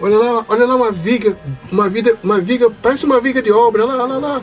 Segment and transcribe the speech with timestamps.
[0.00, 1.36] Olha lá, olha lá uma viga,
[1.72, 3.84] uma viga, uma viga, parece uma viga de obra.
[3.84, 4.42] Olha lá, olha lá.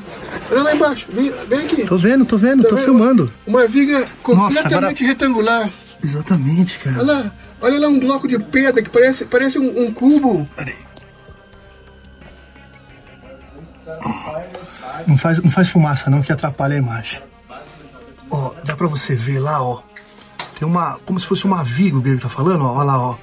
[0.51, 1.05] Olha lá embaixo.
[1.09, 1.85] Vem, vem aqui.
[1.85, 2.85] Tô vendo, tô vendo, Tá tô vendo?
[2.85, 3.33] filmando.
[3.47, 5.70] Uma viga completamente agora- retangular.
[6.04, 6.99] Exatamente, cara.
[6.99, 7.31] Olha lá,
[7.62, 10.46] olha lá um bloco de pedra que parece, parece um, um cubo.
[10.57, 10.76] Peraí.
[15.08, 17.22] Não faz, não faz fumaça não, que atrapalha a imagem.
[18.30, 19.82] Ó, dá pra você ver lá, ó.
[20.58, 21.00] Tem uma.
[21.06, 22.74] Como se fosse uma viga, o Grego tá falando, ó.
[22.74, 23.16] Olha lá, ó.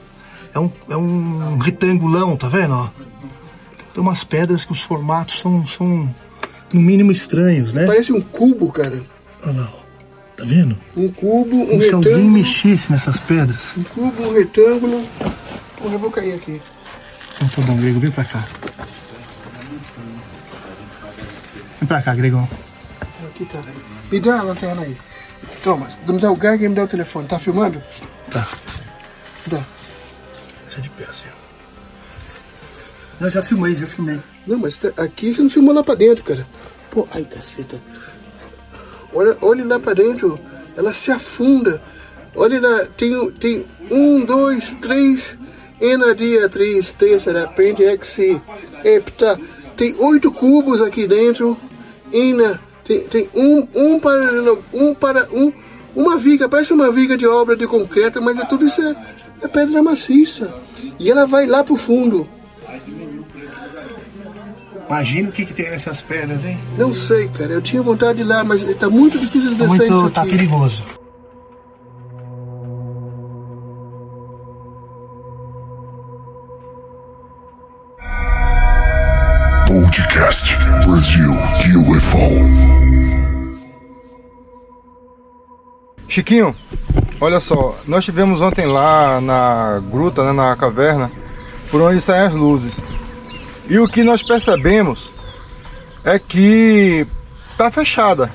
[0.54, 2.88] É um, é um retangulão, tá vendo, ó?
[3.94, 6.14] Tem umas pedras que os formatos são, são
[6.72, 7.86] no mínimo estranhos, né?
[7.86, 9.02] Parece um cubo, cara.
[9.44, 9.82] Olha lá, ó.
[10.36, 10.76] Tá vendo?
[10.96, 12.30] Um cubo, um Como se alguém retângulo.
[12.32, 13.76] mexesse nessas pedras.
[13.76, 15.06] Um cubo, um retângulo.
[15.76, 16.60] Porra, eu vou cair aqui.
[17.36, 18.44] Então tá bom, Grego, vem pra cá.
[21.80, 22.48] Vem pra cá, Gregão.
[23.26, 23.58] Aqui tá.
[24.10, 24.96] Me dá a lanterna aí.
[25.64, 27.26] Toma, me dá o gag e me dá o telefone.
[27.26, 27.82] Tá filmando?
[28.30, 28.46] Tá.
[29.46, 29.60] Dá.
[30.72, 31.26] Deixa de pé, assim.
[33.20, 34.18] Não, já filmei, já filmei.
[34.46, 36.46] Não, mas tá- aqui você não filmou lá pra dentro, cara.
[36.90, 37.78] Pô, ai, caceta.
[39.12, 40.40] Olha, olha lá pra dentro.
[40.74, 41.82] Ela se afunda.
[42.34, 45.36] Olha lá, tem, tem um, dois, três.
[45.78, 48.18] Ena, dia, três, terça, repente, ex,
[48.82, 49.38] hepta.
[49.76, 51.54] Tem oito cubos aqui dentro.
[52.10, 55.52] Ena, tem, tem um, um para, um para, um,
[55.94, 58.96] uma viga, parece uma viga de obra de concreto, mas é tudo isso é,
[59.42, 60.61] é pedra maciça.
[60.98, 62.26] E ela vai lá pro fundo.
[64.88, 66.58] Imagina o que, que tem nessas pedras, hein?
[66.76, 67.52] Não sei, cara.
[67.52, 70.20] Eu tinha vontade de ir lá, mas tá muito difícil de Tá descer isso muito.
[70.20, 70.30] aqui.
[70.30, 70.82] tá perigoso.
[79.66, 81.32] Podcast Brasil
[81.90, 82.18] UFO.
[86.08, 86.54] Chiquinho,
[87.22, 91.10] olha só, nós tivemos ontem lá na gruta, né, na caverna,
[91.70, 92.74] por onde saem as luzes.
[93.68, 95.10] E o que nós percebemos
[96.04, 97.06] é que
[97.56, 98.30] tá fechada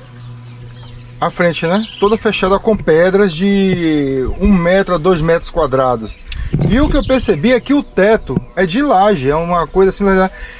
[1.20, 1.84] a frente, né?
[2.00, 6.26] Toda fechada com pedras de um metro a dois metros quadrados.
[6.70, 9.90] E o que eu percebi é que o teto é de laje, é uma coisa
[9.90, 10.04] assim.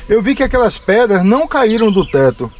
[0.09, 2.53] Eu vi que aquelas pedras não caíram do teto,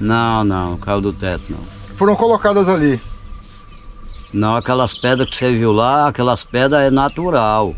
[0.00, 1.58] Não, não, caiu do teto não.
[1.96, 3.00] foram colocadas ali.
[4.32, 7.74] Não, aquelas pedras que você viu lá, aquelas pedras é natural.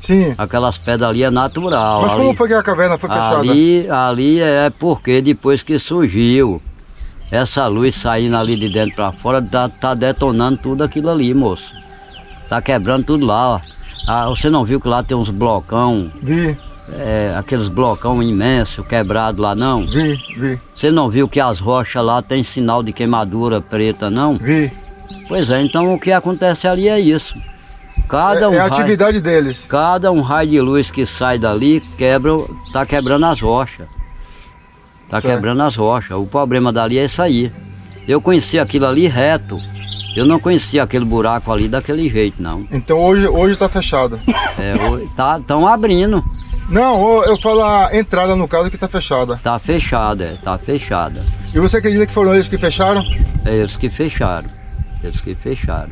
[0.00, 0.34] Sim.
[0.36, 2.02] Aquelas pedras ali é natural.
[2.02, 3.36] Mas ali, como foi que a caverna foi fechada?
[3.38, 6.60] Ali, ali é porque depois que surgiu
[7.32, 11.74] essa luz saindo ali de dentro pra fora, tá, tá detonando tudo aquilo ali, moço.
[12.48, 13.60] Tá quebrando tudo lá, ó.
[14.06, 16.56] Ah, você não viu que lá tem uns blocão, Vi,
[16.92, 19.84] é, aqueles blocão imensos quebrados lá, não?
[19.84, 24.38] vi, vi, Você não viu que as rochas lá tem sinal de queimadura preta, não?
[24.38, 24.70] vi.
[25.28, 27.34] Pois é, então o que acontece ali é isso.
[28.08, 29.66] Cada É, um é a raio, atividade deles.
[29.68, 32.32] cada um raio de luz que sai dali quebra,
[32.72, 33.86] tá quebrando as rochas.
[35.08, 35.34] Tá Certo.
[35.34, 36.16] quebrando as rochas.
[36.16, 37.50] O problema dali é isso aí.
[38.06, 39.56] Eu conheci aquilo ali reto.
[40.16, 42.66] Eu não conhecia aquele buraco ali daquele jeito, não.
[42.72, 44.18] Então hoje, hoje tá fechada.
[44.58, 46.24] É, o- tá, tão abrindo.
[46.70, 49.38] Não, eu, falo a entrada no caso que tá fechada.
[49.42, 51.22] Tá fechada, é, tá fechada.
[51.54, 53.04] E você acredita que foram eles que fecharam?
[53.44, 54.48] É eles que fecharam.
[55.06, 55.90] Eles que fecharam.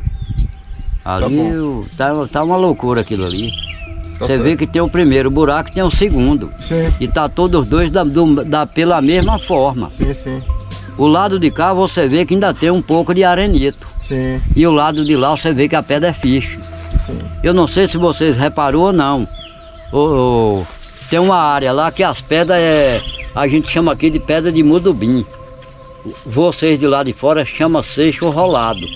[1.03, 3.51] Ali o- tá, tá uma loucura aquilo ali.
[4.17, 4.43] Tá Você certo.
[4.43, 6.49] vê que tem o primeiro buraco e tem o segundo.
[6.61, 9.89] Sim, E tá todos os dois da, do- da- pela mesma forma.
[9.89, 10.41] sim, sim,
[10.97, 13.85] O lado de cá você vê que ainda tem um pouco de arenito.
[13.97, 16.57] sim, E o lado de lá você vê que a pedra é fiche.
[16.99, 17.19] sim.
[17.43, 19.27] Eu não sei se vocês reparou ou não.
[19.93, 20.63] Ô,
[21.09, 23.01] tem uma área lá que as pedras é.
[23.35, 25.25] A gente chama aqui de pedra de mudubim.
[26.25, 28.87] Vocês de lá de fora chamam seixo rolado.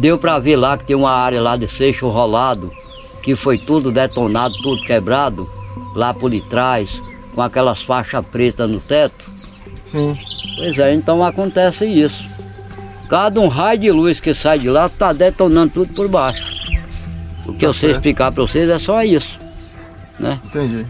[0.00, 2.72] Deu pra ver lá que tem uma área lá de seixo rolado,
[3.22, 5.46] que foi tudo detonado, tudo quebrado,
[5.94, 6.90] lá por detrás,
[7.34, 9.22] com aquelas faixas pretas no teto.
[9.84, 10.18] sim.
[10.56, 12.24] Pois é, então acontece isso.
[13.10, 16.50] Cada um raio de luz que sai de lá está detonando tudo por baixo.
[17.44, 19.38] O que eu sei explicar para vocês é só isso.
[20.18, 20.40] Né?
[20.46, 20.86] Entendi.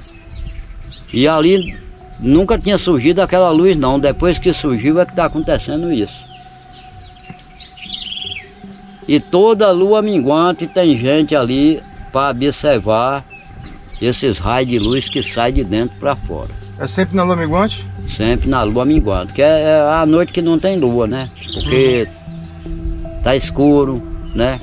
[1.13, 1.77] E ali
[2.21, 3.99] nunca tinha surgido aquela luz não.
[3.99, 6.30] Depois que surgiu é que está acontecendo isso.
[9.11, 13.25] E toda lua minguante tem gente ali para observar
[14.01, 16.51] esses raios de luz que saem de dentro para fora.
[16.79, 17.85] É sempre na lua minguante?
[18.17, 21.27] Sempre na lua minguante, que é é a noite que não tem lua, né?
[21.53, 22.07] Porque
[23.25, 24.01] tá escuro,
[24.33, 24.61] né?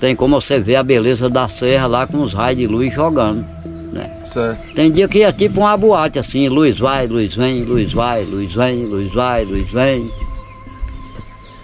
[0.00, 3.46] Tem como você ver a beleza da serra lá com os raios de luz jogando,
[3.92, 4.10] né?
[4.24, 4.74] Certo.
[4.74, 8.52] Tem dia que é tipo uma boate assim, luz vai, luz vem, luz vai, luz
[8.52, 10.10] vem, luz vai, luz vem.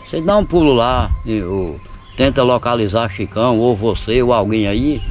[0.08, 1.80] Você dá um pulo lá, e, ou
[2.16, 5.02] tenta localizar Chicão, ou você, ou alguém aí,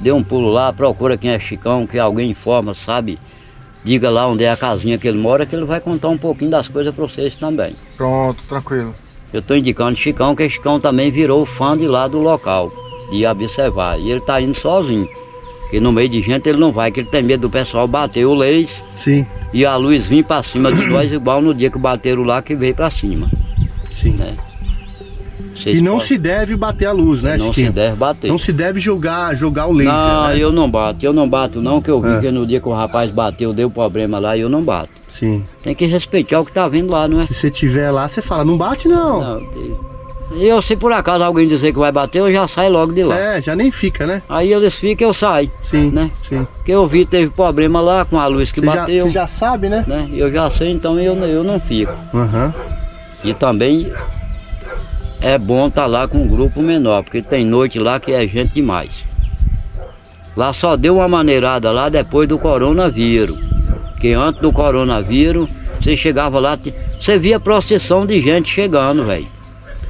[0.00, 3.18] dê um pulo lá, procura quem é Chicão, que alguém informa, sabe?
[3.82, 6.50] Diga lá onde é a casinha que ele mora, que ele vai contar um pouquinho
[6.50, 7.74] das coisas para vocês também.
[7.96, 8.94] Pronto, tranquilo.
[9.32, 12.72] Eu estou indicando Chicão, que Chicão também virou fã de lá do local,
[13.10, 13.98] de observar.
[13.98, 15.06] E ele está indo sozinho.
[15.62, 18.24] Porque no meio de gente ele não vai, que ele tem medo do pessoal bater
[18.24, 21.78] o leis Sim, e a luz vir para cima de nós, igual no dia que
[21.78, 23.28] bateram lá que veio para cima.
[23.94, 24.12] sim.
[24.12, 24.36] Né?
[25.64, 27.72] Vocês E não podem- se deve bater a luz, né, não se Chiquinho?
[27.72, 28.28] deve bater.
[28.28, 30.38] Não se deve jogar, jogar o laser, Não, né?
[30.38, 32.20] eu não bato, eu não bato não, que eu vi É.
[32.20, 34.90] que no dia que o rapaz bateu, deu problema lá, eu não bato.
[35.08, 35.44] Sim.
[35.62, 37.26] Tem que respeitar o que tá vindo lá, não é?
[37.26, 39.20] Se você tiver lá, você fala, não bate não.
[39.20, 39.42] Não,
[40.36, 43.02] e eu, se por acaso alguém dizer que vai bater, eu já saio logo de
[43.04, 43.16] lá.
[43.18, 44.20] É, já nem fica, né?
[44.28, 46.10] Aí eles ficam, eu saio, Sim, né?
[46.28, 46.46] sim.
[46.56, 49.26] Porque eu vi teve problema lá com a luz que Você já, bateu, você já
[49.28, 49.84] sabe, né?
[49.86, 50.08] né?
[50.12, 51.92] Eu já sei, então eu, eu não fico.
[52.12, 52.52] Aham.
[53.22, 53.90] E também
[55.24, 58.52] é bom estar lá com um grupo menor, porque tem noite lá que é gente
[58.52, 58.90] demais.
[60.36, 63.38] Lá só deu uma maneirada lá depois do coronavírus.
[63.98, 65.48] Que antes do coronavírus,
[65.80, 66.58] você chegava lá,
[67.00, 69.26] você via procissão de gente chegando, velho.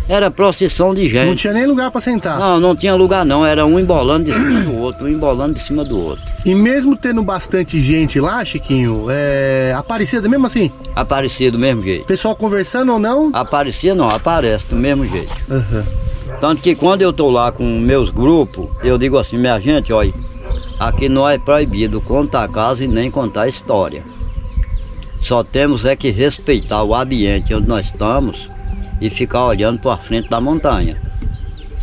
[0.08, 1.40] Era procissão de Não gente.
[1.40, 2.38] tinha nem lugar pra sentar.
[2.38, 5.66] Não, não tinha lugar não, era um embolando de cima do outro, um embolando de
[5.66, 6.24] cima do outro.
[6.44, 9.72] E mesmo tendo bastante gente lá, Chiquinho, é...
[9.74, 10.70] Aparecida mesmo assim?
[10.94, 12.04] Aparecia do mesmo jeito.
[12.04, 13.30] Pessoal conversando ou não?
[13.32, 15.32] Aparecia não, aparece do mesmo jeito.
[15.50, 15.86] Aham.
[16.40, 20.12] Tanto que quando eu tô lá com meus grupos, eu digo assim, minha gente, olha,
[20.78, 24.02] aqui não é proibido contar casa e nem contar história.
[25.22, 28.50] Só temos é que respeitar o ambiente onde nós estamos
[29.00, 31.00] e ficar olhando para frente da montanha.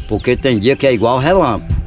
[0.08, 1.81] Porque tem dia que é igual relâmpago.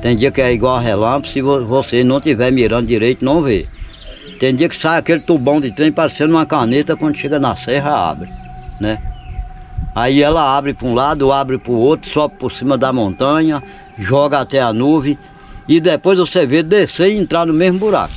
[0.00, 3.66] Tem dia que é igual relâmpago, se vo- você não estiver mirando direito, não vê.
[4.38, 8.10] Tem dia que sai aquele tubão de trem parecendo uma caneta, quando chega na serra
[8.10, 8.28] abre,
[8.80, 8.98] né?
[9.94, 13.62] Aí ela abre para um lado, abre para o outro, sobe por cima da montanha,
[13.98, 15.18] joga até a nuvem
[15.66, 18.12] e depois você vê descer e entrar no mesmo buraco.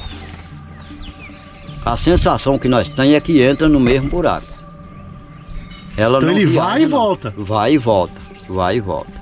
[1.85, 4.45] A sensação que nós temos é que entra no mesmo buraco.
[5.95, 6.89] Ela Então ele vai e não.
[6.89, 7.33] volta.
[7.37, 9.18] Vai e volta, vai e volta.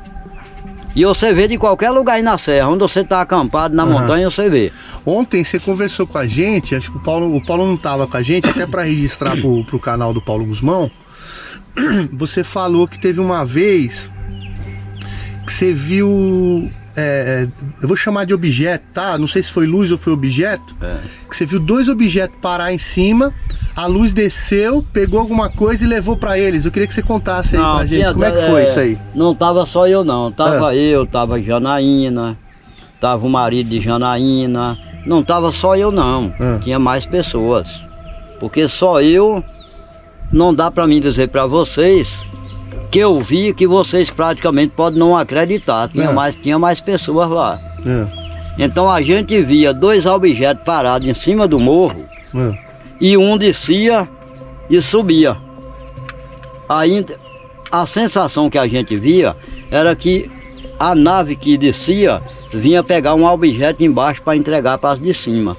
[0.97, 4.01] E você vê de qualquer lugar aí na serra, onde você está acampado na Aham.
[4.01, 4.71] montanha, você vê.
[5.05, 8.17] Ontem você conversou com a gente, acho que o Paulo, o Paulo não estava com
[8.17, 10.89] a gente, até para registrar pro, pro canal do Paulo Guzmão.
[12.13, 14.09] Você falou que teve uma vez
[15.45, 16.67] que você viu.
[16.97, 17.47] É, é,
[17.81, 19.17] eu vou chamar de objeto, tá?
[19.17, 20.75] Não sei se foi luz ou foi objeto.
[20.81, 20.97] É.
[21.29, 23.31] Que você viu dois objetos parar em cima,
[23.75, 26.65] a luz desceu, pegou alguma coisa e levou para eles.
[26.65, 28.97] Eu queria que você contasse aí pra gente como é que foi isso aí.
[29.13, 30.75] Não tava só eu não, tava Ah.
[30.75, 32.35] eu, tava Janaína,
[32.99, 36.59] tava o marido de Janaína, não tava só eu não, Ah.
[36.63, 37.67] tinha mais pessoas.
[38.39, 39.43] Porque só eu
[40.31, 42.07] não dá para mim dizer para vocês
[42.91, 46.13] que eu vi que vocês praticamente podem não acreditar, tinha Ah.
[46.13, 47.59] mais tinha mais pessoas lá.
[47.85, 52.05] É, Então a gente via dois objetos parados em cima do morro
[52.35, 52.57] é.
[52.99, 54.07] e um descia
[54.69, 55.37] e subia.
[56.67, 57.05] Aí
[57.71, 59.35] a sensação que a gente via
[59.69, 60.29] era que
[60.79, 65.55] a nave que descia vinha pegar um objeto embaixo para entregar para as de cima.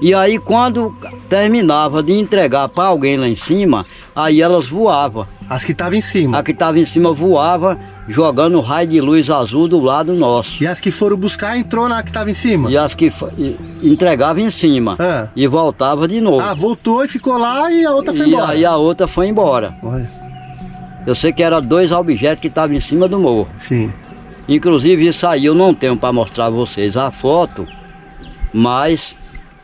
[0.00, 0.94] E aí quando
[1.28, 5.26] terminava de entregar para alguém lá em cima, aí elas voavam.
[5.48, 6.38] As que estavam em cima.
[6.38, 10.62] A que estava em cima voava, jogando raio de luz azul do lado nosso.
[10.62, 12.70] E as que foram buscar entrou na que estava em cima.
[12.70, 15.28] E as que e- entregava em cima Ah.
[15.36, 16.40] e voltava de novo.
[16.40, 18.52] Ah, voltou e ficou lá e a outra foi e embora.
[18.52, 19.74] aí a outra foi embora.
[19.82, 20.10] Olha,
[21.06, 23.48] Eu sei que eram dois objetos que estavam em cima do morro.
[23.60, 23.92] sim.
[24.48, 27.66] Inclusive isso aí eu não tenho para mostrar a vocês a foto,
[28.52, 29.16] mas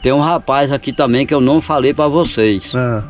[0.03, 2.71] tem um rapaz aqui também que eu não falei para vocês.
[2.75, 3.03] Ah,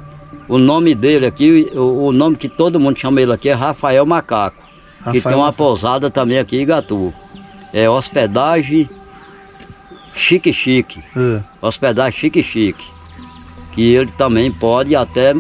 [0.50, 4.04] O nome dele aqui, o, o nome que todo mundo chama ele aqui é Rafael
[4.04, 4.56] Macaco.
[5.04, 7.14] que Rafael tem uma pousada também aqui em Igatu.
[7.72, 8.90] É hospedagem
[10.14, 11.02] chique chique.
[11.16, 11.40] ah.
[11.62, 12.84] hospedagem chique chique.
[13.72, 15.34] Que ele também pode até.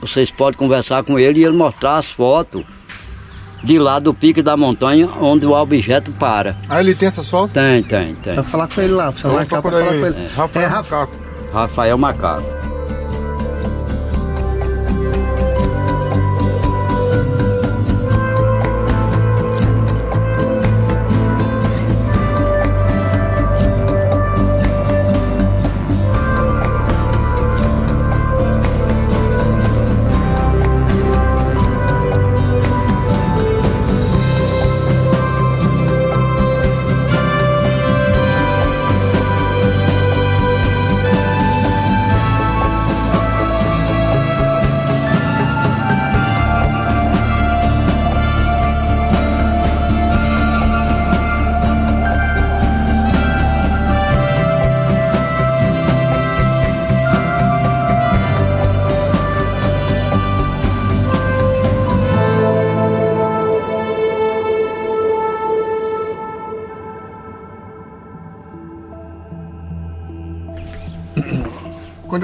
[0.00, 2.64] Vocês podem conversar com ele e ele mostrar as fotos
[3.62, 6.56] de lá do pique da montanha onde o objeto para.
[6.70, 7.52] Aí ele tem essas fotos?
[7.52, 8.34] Tem, tem, tem.
[8.34, 10.06] Precisa falar com ele lá, precisa Vamos marcar pra falar com ele.
[10.06, 10.28] ele.
[10.34, 11.12] Rafael É, Macaco.
[11.52, 12.75] Rafael Macaco.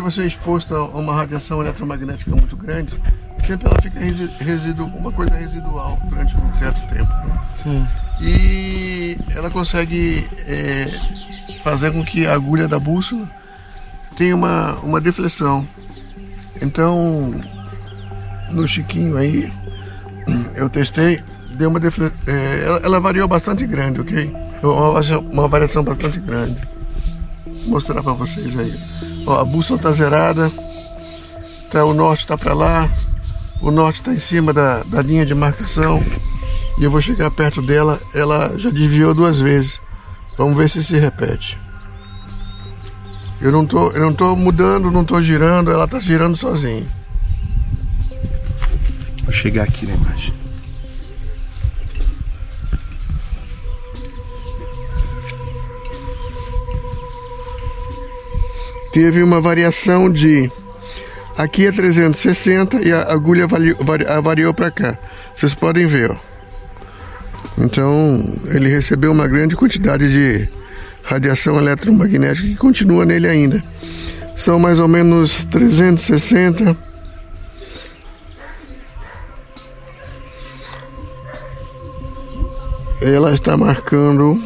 [0.03, 3.01] Quando você é exposto a uma radiação eletromagnética muito grande,
[3.39, 7.09] sempre ela fica resi residu uma coisa residual durante um certo tempo.
[7.25, 7.41] Né?
[7.63, 7.87] Sim.
[8.21, 10.89] E ela consegue é,
[11.63, 13.31] fazer com que a agulha da bússola
[14.17, 15.67] tenha uma, uma deflexão.
[16.61, 17.41] Então,
[18.51, 19.53] no Chiquinho aí,
[20.57, 21.23] eu testei,
[21.57, 22.11] deu uma defle...
[22.27, 24.33] É, ela, ela variou bastante grande, ok?
[24.99, 26.61] Acho uma variação bastante grande.
[27.47, 29.12] Vou mostrar para vocês aí.
[29.33, 30.53] Ó, a bússola tá zerada,
[31.71, 32.89] tá, o norte está para lá,
[33.63, 36.03] o norte está em cima da, da linha de marcação
[36.79, 39.81] e eu vou chegar perto dela, ela já desviou duas vezes.
[40.37, 41.59] Vamos ver se se repete.
[43.41, 46.87] Eu não tô, eu não tô mudando, não tô girando, ela tá girando sozinha.
[49.25, 50.35] Vou chegar aqui na imagem.
[58.93, 60.51] Teve uma variação de
[61.37, 63.77] aqui é 360 e a agulha variou,
[64.23, 64.99] variou para cá.
[65.35, 66.17] Vocês podem ver, ó.
[67.59, 70.49] Então, ele recebeu uma grande quantidade de
[71.03, 73.63] radiação eletromagnética que continua nele ainda.
[74.37, 76.77] São mais ou menos 360
[83.03, 84.41] ela está marcando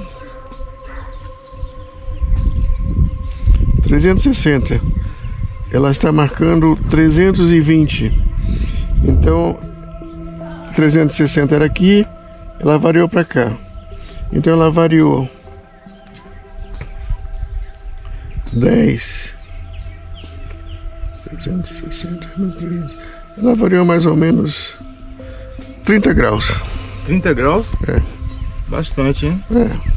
[3.86, 4.80] 360.
[5.72, 8.12] Ela está marcando 320.
[9.04, 9.58] Então,
[10.74, 12.06] 360 era aqui,
[12.60, 13.52] ela variou para cá.
[14.32, 15.28] Então ela variou
[18.52, 19.34] 10
[21.24, 22.94] 360 menos 30.
[23.38, 24.74] Ela variou mais ou menos
[25.84, 26.60] 30 graus.
[27.06, 27.66] 30 graus?
[27.88, 28.02] É.
[28.68, 29.44] Bastante, hein?
[29.50, 29.95] É.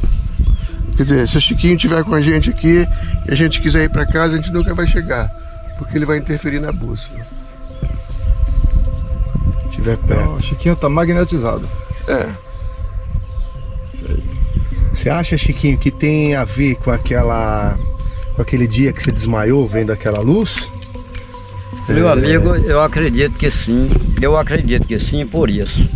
[1.00, 2.86] Quer dizer, se o Chiquinho estiver com a gente aqui
[3.26, 5.30] e a gente quiser ir para casa, a gente nunca vai chegar,
[5.78, 7.20] porque ele vai interferir na bússola.
[9.62, 10.32] Se tiver Então, perto.
[10.34, 11.66] o Chiquinho tá magnetizado.
[12.06, 12.28] É.
[13.94, 14.22] Isso aí.
[14.92, 17.78] Você acha, Chiquinho, que tem a ver com aquela.
[18.36, 20.68] com aquele dia que você desmaiou vendo aquela luz?
[21.88, 23.90] Meu amigo, eu acredito que sim.
[24.20, 25.88] Eu acredito que sim por isso.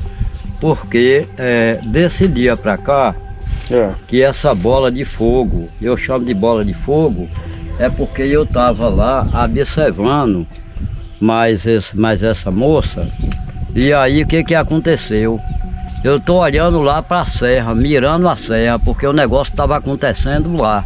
[0.63, 3.15] Porque é, desse dia pra cá,
[3.71, 3.93] É.
[4.07, 7.29] que essa bola de fogo, eu chamo de bola de fogo,
[7.79, 10.47] é porque eu estava lá observando
[11.21, 13.09] mais, esse, mais essa moça,
[13.75, 15.41] e aí o que, que aconteceu?
[16.05, 20.55] Eu tô olhando lá para a serra, mirando a serra, porque o negócio estava acontecendo
[20.55, 20.85] lá.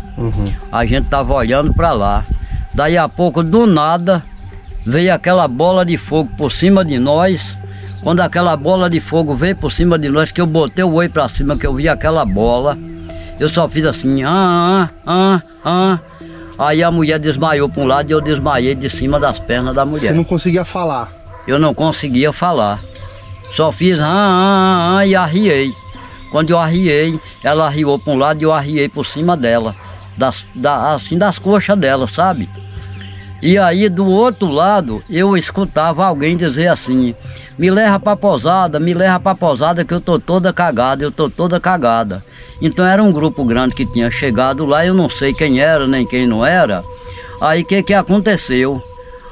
[0.71, 2.25] A gente tava olhando para lá.
[2.73, 4.23] Daí a pouco, do nada,
[4.87, 7.58] veio aquela bola de fogo por cima de nós.
[8.03, 11.09] Quando aquela bola de fogo veio por cima de nós, que eu botei o oi
[11.09, 12.79] para cima, que eu vi aquela bola,
[13.39, 15.99] eu só fiz assim, ah, ah, ah, ah.
[16.59, 19.85] Aí a mulher desmaiou para um lado e eu desmaiei de cima das pernas da
[19.85, 20.09] mulher.
[20.09, 21.13] Você não conseguia falar.
[21.47, 22.81] Eu não conseguia falar.
[23.55, 25.73] Só fiz ah, ah, ah, e arriei.
[26.31, 29.75] Quando eu arriei, ela arriou para um lado e eu arriei por cima dela.
[30.17, 32.49] Das, da, assim das coxas dela, sabe?
[33.41, 37.15] E aí do outro lado eu escutava alguém dizer assim,
[37.59, 41.29] me leva pra posada, me leva pra posada que eu tô toda cagada, eu tô
[41.29, 42.25] toda cagada.
[42.61, 46.07] Então era um grupo grande que tinha chegado lá, eu não sei quem era nem
[46.07, 46.83] quem não era.
[47.41, 48.83] Aí o que que aconteceu?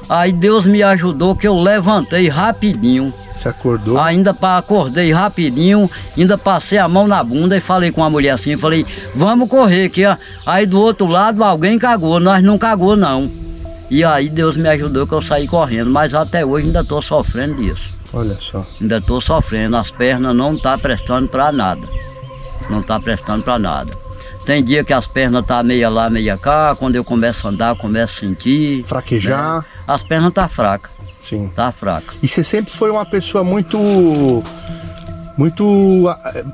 [0.09, 3.13] Aí Deus me ajudou que eu levantei rapidinho.
[3.35, 3.99] Você acordou.
[3.99, 8.31] Ainda pa- acordei rapidinho, ainda passei a mão na bunda e falei com a mulher
[8.31, 10.03] assim, falei, vamos correr que
[10.45, 13.29] aí do outro lado alguém cagou, nós não cagou não.
[13.91, 17.55] E aí Deus me ajudou que eu saí correndo, mas até hoje ainda estou sofrendo
[17.55, 17.96] disso.
[18.13, 18.65] Olha só.
[18.81, 21.87] Ainda estou sofrendo, as pernas não tá prestando para nada.
[22.69, 23.93] Não tá prestando para nada.
[24.45, 27.75] Tem dia que as pernas tá meia lá, meia cá, quando eu começo a andar,
[27.75, 28.83] começo a sentir.
[28.85, 29.57] Fraquejar.
[29.57, 29.65] né?
[29.85, 31.49] As pernas tá fracas, Sim.
[31.53, 32.13] tá fraca.
[32.23, 33.77] E você sempre foi uma pessoa muito.
[35.37, 36.05] Muito.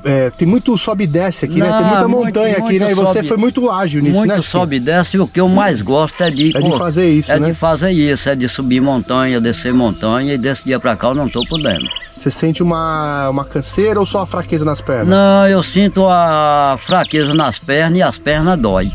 [0.04, 1.64] é, tem muito sobe e desce aqui, né?
[1.66, 2.90] Tem Não, muita muito- montanha aqui, muito né?
[2.90, 4.36] E você sobe- foi muito ágil nisso, Muito né?
[4.36, 4.48] Chico?
[4.50, 6.54] sobe e desce, e o que eu mais gosto é de...
[6.56, 7.48] É de fazer isso, É né?
[7.48, 11.14] de fazer isso, é de subir montanha, descer montanha, e desse dia pra cá eu
[11.14, 11.86] não tô podendo.
[12.16, 15.08] Você sente uma, uma canseira ou só a fraqueza nas pernas?
[15.08, 18.92] Não, eu sinto a fraqueza nas pernas e as pernas dói.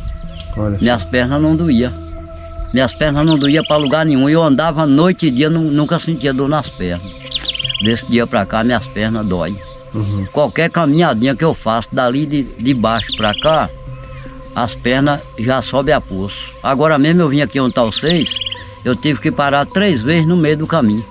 [0.55, 0.81] Olha só.
[0.81, 1.91] Minhas pernas não doía.
[2.73, 4.29] Minhas pernas não doía para lugar nenhum.
[4.29, 7.19] Eu andava noite e dia, nu- nunca sentia dor nas pernas.
[7.83, 9.55] Desse dia pra cá, minhas pernas dói.
[10.31, 13.69] Qualquer caminhadinha que eu faço dali de, de baixo pra cá,
[14.55, 16.37] as pernas já sobem a pulso.
[16.61, 18.29] Agora mesmo eu vim aqui onde tá vocês,
[18.85, 21.03] eu tive que parar três vezes no meio do caminho,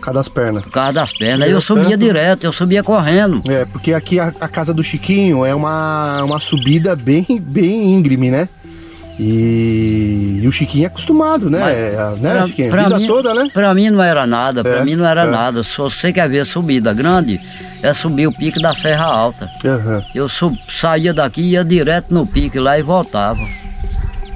[0.00, 0.64] Cada as pernas.
[0.64, 1.46] por causa das pernas.
[1.48, 1.98] Deu Eu subia tanto?
[1.98, 3.42] direto, eu subia correndo.
[3.48, 8.30] É, porque aqui a, a casa do Chiquinho é uma, uma subida bem, bem íngreme,
[8.30, 8.48] né?
[9.22, 11.58] E, e o Chiquinho é acostumado, né?
[11.60, 12.70] Mas, É, né, pra- Chiquinho?
[12.70, 13.50] pra Vida mim- toda, né?
[13.52, 15.30] Pra mim não era nada, pra É, mim não era é.
[15.30, 15.62] nada.
[15.62, 17.38] Se você quer ver subida grande,
[17.82, 19.50] é subir o pique da Serra Alta.
[19.64, 20.02] Aham.
[20.14, 23.40] Eu sub- saía daqui, ia direto no pique lá e voltava.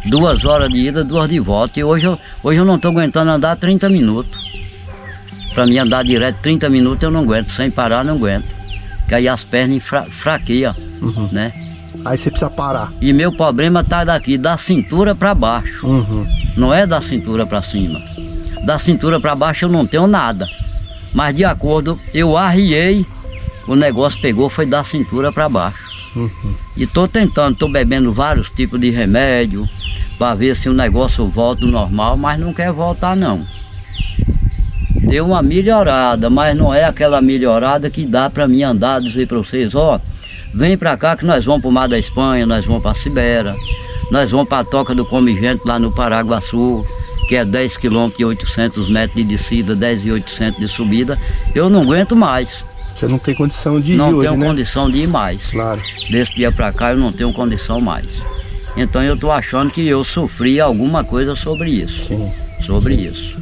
[0.05, 1.81] Duas horas de ida, duas de volta.
[1.81, 4.53] E hoje eu, hoje eu não estou aguentando andar 30 minutos.
[5.55, 8.55] Para mim andar direto 30 minutos eu não aguento, sem parar não aguento.
[9.01, 11.29] Porque aí as pernas fra fraqueiam, Uhum.
[11.33, 11.53] né?
[12.05, 12.93] Aí você precisa parar.
[13.01, 15.87] E meu problema tá daqui, da cintura para baixo.
[15.87, 16.27] Uhum.
[16.57, 18.01] Não é da cintura para cima.
[18.65, 20.47] Da cintura para baixo eu não tenho nada.
[21.15, 23.07] Mas de acordo, eu arriei,
[23.67, 25.85] o negócio pegou, foi da cintura para baixo.
[26.77, 29.69] E tô tentando, tô bebendo vários tipos de remédio
[30.19, 33.45] para ver se o negócio volta ao normal, mas não quer voltar não.
[35.09, 39.39] Deu uma melhorada, mas não é aquela melhorada que dá para mim andar, dizer para
[39.39, 40.01] vocês, ó,
[40.55, 43.57] vem para cá que nós vamos para o Mar da Espanha, nós vamos para Sibéria,
[44.11, 46.87] nós vamos para a Toca do Comigente lá no Paraguaçu,
[47.29, 51.19] que é 10 km e 800 metros de descida, 10 e 800 de subida.
[51.55, 52.57] Eu não aguento mais,
[52.97, 54.47] Você não tem condição de ir não hoje, tenho né?
[54.47, 55.47] condição de ir mais.
[55.47, 55.81] Claro.
[56.11, 58.07] Desse dia para cá eu não tenho condição mais.
[58.77, 62.31] Então eu tô achando que eu sofri alguma coisa sobre isso, Sim.
[62.67, 63.37] sobre isso.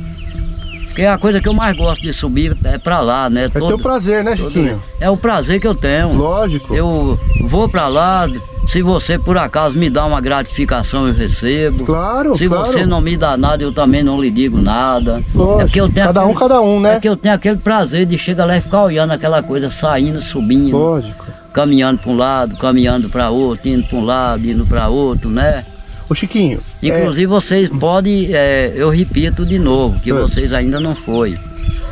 [0.92, 3.46] Porque a coisa que eu mais gosto de subir é para lá, né?
[3.46, 4.80] É teu prazer, né, Chiquinho?
[5.00, 6.12] É o prazer que eu tenho.
[6.12, 6.74] Lógico.
[6.74, 8.28] Eu vou para lá,
[8.68, 11.84] se você por acaso me dá uma gratificação, eu recebo.
[11.84, 12.66] Claro, Se claro.
[12.66, 15.22] você não me dá nada, eu também não lhe digo nada.
[15.34, 15.60] Lógico.
[15.62, 16.96] É porque eu tenho Cada um, cada um, né?
[16.96, 20.20] É que eu tenho aquele prazer de chegar lá e ficar olhando aquela coisa saindo,
[20.20, 21.24] subindo, Lógico.
[21.54, 25.64] caminhando para um lado, caminhando para outro, indo para um lado, indo para outro, né?
[26.08, 26.60] Ô, Chiquinho.
[26.82, 30.14] é, Inclusive vocês podem, é, eu repito de novo, que É.
[30.14, 31.38] vocês ainda não foi.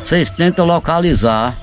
[0.05, 1.57] Vocês tentam localizar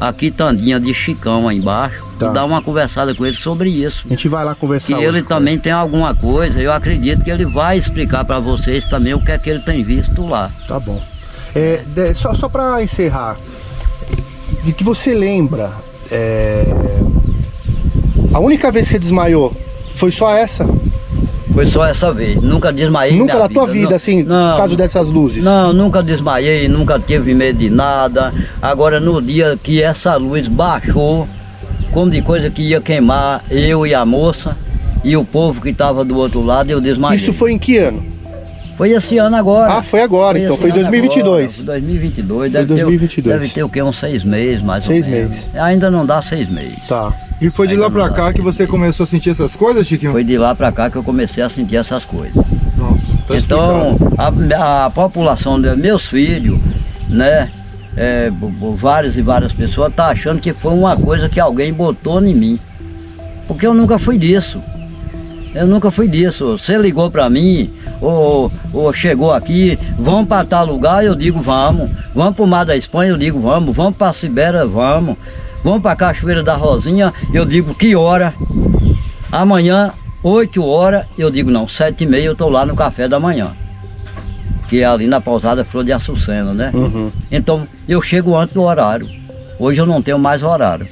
[0.00, 2.30] a quitandinha de Chicão aí embaixo Tá.
[2.30, 4.02] e dar uma conversada com ele sobre isso.
[4.06, 4.96] a gente vai lá conversar.
[4.98, 5.22] ele hoje.
[5.22, 9.30] também tem alguma coisa, eu acredito que ele vai explicar para vocês também o que
[9.32, 10.50] é que ele tem visto lá.
[10.68, 11.00] Tá bom.
[11.54, 13.36] É, de- só só para encerrar,
[14.64, 15.72] de que você lembra,
[16.12, 16.64] é,
[18.32, 19.56] a única vez que você desmaiou
[19.96, 20.64] foi só essa?
[21.58, 23.18] Foi só essa vez, nunca desmaiei.
[23.18, 25.42] Nunca na tua vida, Não, assim, não, por causa dessas luzes?
[25.42, 28.32] Não, nunca desmaiei, nunca tive medo de nada.
[28.62, 31.28] Agora no dia que essa luz baixou,
[31.90, 34.56] como de coisa que ia queimar eu e a moça
[35.02, 37.16] e o povo que estava do outro lado, eu desmaiei.
[37.16, 38.04] Isso foi em que ano?
[38.76, 39.78] Foi esse ano agora.
[39.78, 41.26] Ah, foi agora, então, esse foi ano 2022.
[41.26, 42.38] agora, foi 2022.
[42.38, 43.24] Foi Deve, 2022.
[43.34, 43.82] Ter, deve ter o quê?
[43.82, 45.30] Uns seis meses, mais Seis ou menos.
[45.30, 45.48] meses.
[45.56, 46.78] Ainda não dá seis meses.
[46.86, 47.12] Tá.
[47.40, 50.12] E foi de lá pra cá que você começou a sentir essas coisas, Chiquinho?
[50.12, 52.34] Foi de lá pra cá que eu comecei a sentir essas coisas.
[52.74, 56.58] Pronto, tá então, a, a população de meus filhos,
[57.08, 57.50] né?
[57.98, 58.30] é,
[58.76, 62.58] várias e várias pessoas tá achando que foi uma coisa que alguém botou em mim.
[63.48, 64.62] Porque eu nunca fui disso.
[65.52, 66.58] Eu nunca fui disso.
[66.58, 71.90] Você ligou pra mim, ou, ou chegou aqui, vamos para tal lugar, eu digo vamos.
[72.14, 73.74] Vamos pro Mar da Espanha, eu digo vamos.
[73.74, 75.16] Vamos pra Sibéria, vamos.
[75.62, 78.34] Vamos pra Cachoeira da Rosinha, eu digo que hora?
[79.30, 79.92] Amanhã,
[80.22, 83.52] 8 horas, eu digo não, 7 e meia eu tô lá no café da manhã.
[84.68, 86.70] Que é ali na pousada Flor de Açucena, né?
[86.74, 87.10] Uhum.
[87.30, 89.08] Então eu chego antes do horário.
[89.58, 90.86] Hoje eu não tenho mais horário.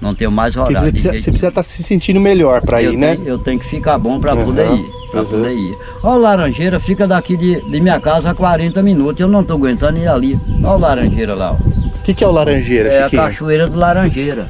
[0.00, 0.76] Não tenho mais horário.
[0.78, 3.16] você precisa, você precisa estar se sentindo melhor para ir, né?
[3.16, 4.84] Tenho, eu tenho que ficar bom para Uhum, poder ir.
[5.10, 5.26] Para uhum.
[5.26, 5.76] poder ir.
[6.04, 9.18] Ó, o Laranjeira fica daqui de, de minha casa a 40 minutos.
[9.20, 10.38] Eu não estou aguentando ir ali.
[10.62, 11.52] Ó, o Laranjeira lá.
[11.52, 11.77] Ó.
[12.08, 13.22] O que, que é o Laranjeira, É a Chiquinho?
[13.22, 14.46] Cachoeira do Laranjeira.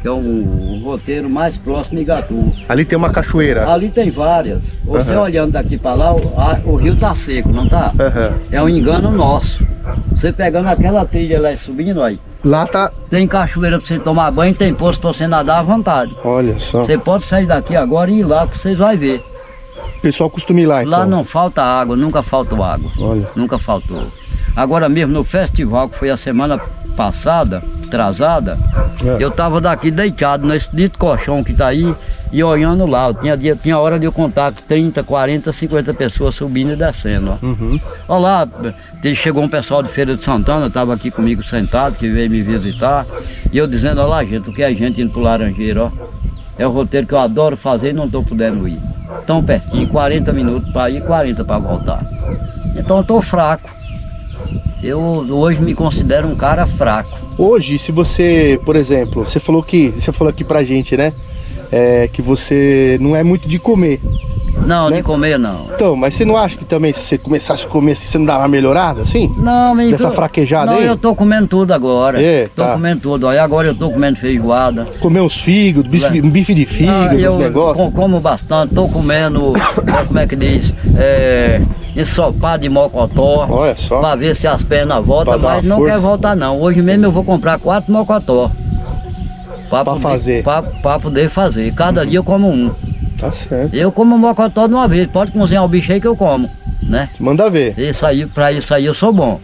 [0.00, 2.52] Que é o, o roteiro mais próximo de Igatu.
[2.68, 3.68] Ali tem uma cachoeira.
[3.72, 4.64] Ali tem várias.
[4.84, 5.20] Você Aham.
[5.20, 7.92] olhando daqui para lá, o, a- o rio tá seco, não tá?
[7.96, 8.32] Aham.
[8.50, 9.64] É um engano nosso.
[10.10, 12.90] Você pegando aquela trilha lá e subindo aí, Lá tá.
[13.08, 16.16] tem cachoeira para você tomar banho, tem poço para você nadar à vontade.
[16.24, 16.84] Olha só.
[16.84, 19.24] Você pode sair daqui agora e ir lá que vocês vão ver.
[19.98, 20.98] O pessoal costuma ir lá, então.
[20.98, 22.90] Lá não falta água, nunca faltou água.
[22.98, 23.28] Olha.
[23.36, 24.02] Nunca faltou.
[24.54, 26.58] Agora mesmo no festival que foi a semana
[26.96, 28.58] passada, atrasada,
[29.04, 29.22] É.
[29.22, 31.94] eu tava daqui deitado nesse dito colchão que tá aí
[32.30, 33.08] e olhando lá.
[33.08, 36.76] Eu tinha, dia- tinha hora de eu contar que 30, 40, 50 pessoas subindo e
[36.76, 37.38] descendo.
[37.42, 37.46] Ó.
[37.46, 37.80] Uhum.
[38.08, 38.48] Olha lá,
[39.00, 42.40] te- chegou um pessoal de Feira de Santana, estava aqui comigo sentado, que veio me
[42.42, 43.06] visitar,
[43.50, 46.22] e eu dizendo, olha lá, gente, o que é gente indo pro Laranjeiro, ó.
[46.58, 48.78] É o roteiro que eu adoro fazer e não estou podendo ir.
[49.26, 52.04] Tão pertinho, 40 minutos para ir, 40 para voltar.
[52.76, 53.68] Então eu estou fraco.
[54.82, 57.18] Eu hoje me considero um cara fraco.
[57.38, 59.88] Hoje, se você, por exemplo, você falou que.
[59.88, 61.12] Você falou aqui pra gente, né?
[61.70, 64.00] É, que você não é muito de comer.
[64.66, 64.98] Não, né?
[64.98, 65.66] de comer não.
[65.74, 68.26] Então, mas você não acha que também se você começasse a comer assim, você não
[68.26, 69.32] dá uma melhorada assim?
[69.36, 70.86] Não, me Dessa fraquejada não, aí?
[70.86, 72.22] eu tô comendo tudo agora.
[72.22, 72.72] É, tô tá.
[72.74, 73.28] comendo tudo.
[73.28, 74.86] Aí agora eu tô comendo feijoada.
[75.00, 80.04] Comer uns fígados, bife, um bife de fígado, Ah, eu como bastante, tô comendo, é,
[80.06, 80.72] como é que diz?
[80.96, 81.60] É,
[81.96, 83.46] ensopado de mocotó.
[83.48, 84.00] Olha só.
[84.00, 85.92] Pra ver se as pernas voltam, mas não força.
[85.94, 86.60] quer voltar não.
[86.60, 88.50] Hoje mesmo eu vou comprar quatro mocotó.
[89.68, 90.42] Pra, Pra poder, fazer.
[90.42, 91.72] Pra, pra poder fazer.
[91.74, 92.70] Cada dia eu como um.
[93.22, 93.72] Tá certo.
[93.72, 95.06] Eu como mocotó de uma vez.
[95.06, 96.50] Pode cozinhar o bicho aí que eu como,
[96.82, 97.08] né?
[97.20, 97.78] Manda ver.
[97.78, 99.40] Isso aí, pra isso aí eu sou bom.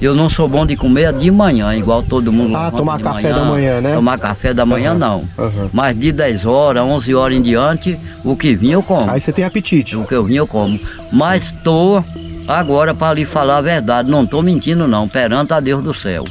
[0.00, 2.56] Eu não sou bom de comer de manhã, igual todo mundo.
[2.56, 3.94] Ah, tomar café da manhã, né?
[3.94, 5.24] Tomar café da manhã Aham, não.
[5.38, 5.70] aham.
[5.72, 9.08] Mas de 10 horas, 11 horas em diante, o que vinha eu como.
[9.08, 9.96] Aí você tem apetite.
[9.96, 10.80] O que eu vinha eu como.
[11.12, 12.02] Mas tô
[12.48, 16.24] agora para lhe falar a verdade, não tô mentindo não, perante a Deus do céu.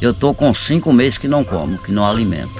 [0.00, 2.52] Eu tô com cinco meses que não como, que não alimento.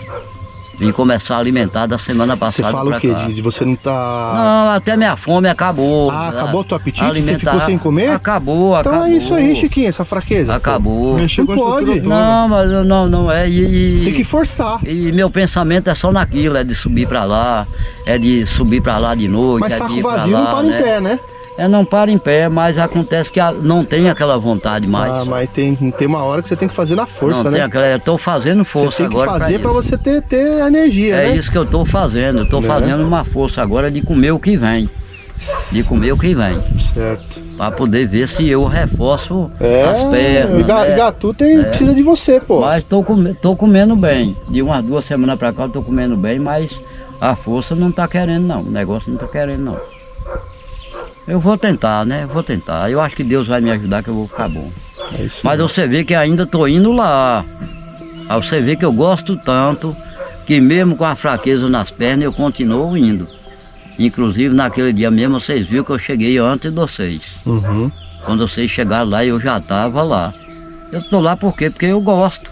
[0.86, 3.08] Vim começar a alimentar da semana Você passada fala pra o quê?
[3.08, 3.14] cá.
[3.26, 4.32] De, de você não tá.
[4.34, 6.10] Não, até minha fome acabou.
[6.10, 7.04] Ah, acabou teu apetite?
[7.04, 8.08] Você Alimentar- ficou sem comer?
[8.10, 9.06] Acabou, Então acabou.
[9.08, 10.54] é isso aí, Chiquinho, essa fraqueza.
[10.54, 11.14] Acabou.
[11.16, 12.00] Mexeu Não pode.
[12.00, 13.48] Não, mas não, não é.
[13.48, 14.78] E, e- Tem que forçar.
[14.84, 17.66] e meu pensamento é só naquilo, é de subir pra lá,
[18.06, 19.60] é de subir pra lá de noite.
[19.60, 20.78] Mas é saco de ir pra vazio lá, não para né?
[20.78, 21.18] em pé, né?
[21.58, 25.12] É, não para em pé, mas acontece que não tem aquela vontade mais.
[25.12, 27.58] Ah, mas tem, tem uma hora que você tem que fazer na força, não né?
[27.58, 27.86] tem aquela.
[27.88, 29.38] Eu tô fazendo força Você tem que agora.
[29.38, 29.68] fazer isso.
[29.72, 31.36] você ter, ter energia, É né?
[31.36, 32.38] isso que eu tô fazendo.
[32.40, 32.66] Eu tô Né?
[32.68, 34.88] fazendo uma força agora de comer o que vem.
[35.70, 36.58] De comer o que vem.
[36.94, 37.40] Certo.
[37.56, 40.66] Pra poder ver se eu reforço É, as pernas.
[40.66, 40.96] Ga- né?
[40.96, 42.60] Gatu tem, precisa de você, pô.
[42.60, 44.34] Mas tô, come- tô comendo bem.
[44.48, 46.70] De umas duas semanas pra cá eu tô comendo bem, mas
[47.20, 48.60] a força não tá querendo não.
[48.62, 49.76] O negócio não tá querendo não.
[51.26, 52.26] Eu vou tentar, né?
[52.26, 52.90] Vou tentar.
[52.90, 54.70] Eu acho que Deus vai me ajudar que eu vou ficar bom.
[55.14, 57.44] É Mas você vê que ainda tô indo lá.
[58.28, 59.96] Aí você vê que eu gosto tanto
[60.46, 63.26] que mesmo com a fraqueza nas pernas eu continuo indo.
[63.98, 67.22] Inclusive naquele dia mesmo vocês viram que eu cheguei antes de vocês.
[67.46, 67.90] Uhum.
[68.24, 70.32] Quando vocês chegaram lá, eu já estava lá.
[70.90, 71.70] Eu estou lá por quê?
[71.70, 72.50] Porque eu gosto.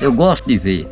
[0.00, 0.88] Eu gosto de ver.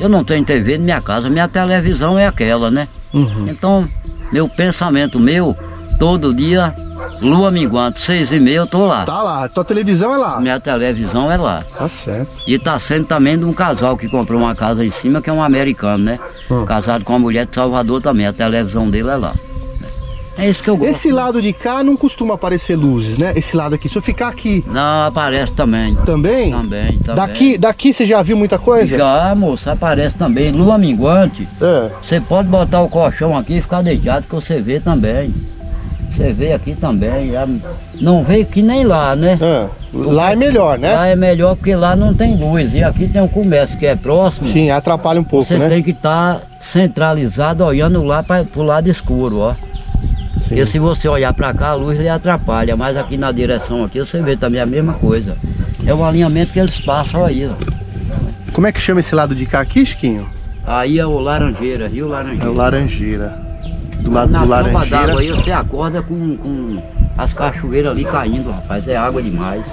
[0.00, 2.88] Eu não tenho TV na minha casa, minha televisão é aquela, né?
[3.12, 3.48] Uhum.
[3.48, 3.88] Então,
[4.32, 5.56] meu pensamento meu,
[6.02, 6.74] todo dia,
[7.20, 9.04] lua minguante, seis e meia eu tô lá.
[9.04, 10.40] Tá lá, tua televisão é lá.
[10.40, 11.62] Minha televisão é lá.
[11.78, 12.28] Tá certo.
[12.44, 15.32] E tá sendo também de um casal que comprou uma casa em cima, que é
[15.32, 16.18] um americano, né?
[16.50, 16.64] Hum.
[16.64, 19.32] Casado com uma mulher de Salvador também, a televisão dele é lá.
[20.36, 20.90] É isso que eu gosto.
[20.90, 23.32] Esse lado de cá não costuma aparecer luzes, né?
[23.36, 23.88] Esse lado aqui.
[23.88, 25.94] Se eu ficar aqui Não, aparece também.
[26.04, 27.14] também, Também, também.
[27.14, 28.96] daqui, daqui você já viu muita coisa?
[28.98, 30.50] Já, moça, aparece também.
[30.50, 31.90] Lua minguante, É.
[32.02, 35.32] você pode botar o colchão aqui e ficar deitado que você vê também.
[36.16, 37.32] Você vê aqui também.
[37.32, 37.46] já
[38.00, 39.38] Não vê que nem lá, né?
[39.40, 39.68] é.
[39.94, 40.94] Lá é melhor, né?
[40.94, 42.72] Lá é melhor porque lá não tem luz.
[42.74, 44.46] E aqui tem um comércio que é próximo.
[44.48, 45.68] Sim, atrapalha um pouco, Você né?
[45.68, 46.40] tem que estar
[46.72, 49.54] centralizado olhando lá para o lado escuro, ó.
[49.54, 50.48] Sim.
[50.48, 52.76] Porque se você olhar para cá, a luz lhe atrapalha.
[52.76, 55.36] Mas aqui na direção aqui você vê também a mesma coisa.
[55.86, 58.52] É o alinhamento que eles passam aí, ó.
[58.52, 60.26] Como é que chama esse lado de cá aqui, Chiquinho?
[60.66, 62.50] Aí é o Laranjeira, Rio É Laranjeira.
[62.50, 63.51] o Laranjeira.
[64.02, 65.18] Do lado Na do tromba d'água Laranjeira.
[65.18, 66.82] aí você acorda com, com
[67.16, 68.86] as cachoeiras ali caindo, rapaz.
[68.88, 69.64] É água demais.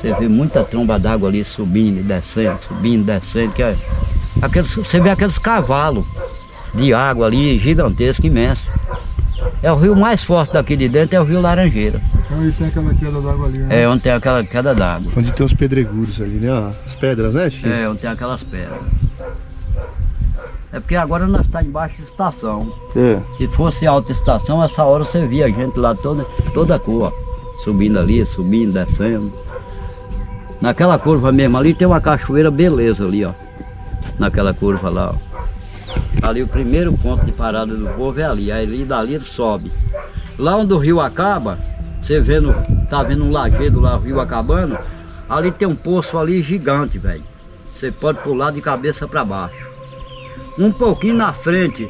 [0.00, 3.52] Você vê muita tromba d'água ali subindo e descendo, subindo e descendo.
[3.52, 3.76] Que é,
[4.42, 6.04] aqueles, você vê aqueles cavalos
[6.74, 8.62] de água ali, gigantesco, imenso.
[9.62, 12.00] É o rio mais forte daqui de dentro, é o rio Laranjeira.
[12.26, 13.82] Então ele tem aquela queda d'água ali, né?
[13.82, 15.12] É onde tem aquela queda d'água.
[15.16, 16.72] Onde tem os pedregulhos ali, né?
[16.84, 17.72] As pedras, né, Chiquinho?
[17.72, 18.78] É, onde tem aquelas pedras.
[20.72, 22.72] É porque agora nós estamos embaixo de estação.
[22.94, 23.20] É.
[23.36, 27.62] Se fosse alta estação, essa hora você via a gente lá toda, toda cor, ó,
[27.62, 29.32] subindo ali, subindo, descendo.
[30.60, 33.32] Naquela curva mesmo ali tem uma cachoeira beleza ali, ó.
[34.18, 36.26] Naquela curva lá, ó.
[36.26, 39.70] Ali o primeiro ponto de parada do povo é ali, aí ali dali ele sobe.
[40.38, 41.58] Lá onde o rio acaba,
[42.02, 42.54] você vendo,
[42.90, 44.78] tá vendo um lajedo lá, o rio acabando,
[45.28, 47.22] ali tem um poço ali gigante, velho.
[47.74, 49.75] Você pode pular de cabeça para baixo.
[50.58, 51.88] Um pouquinho na frente,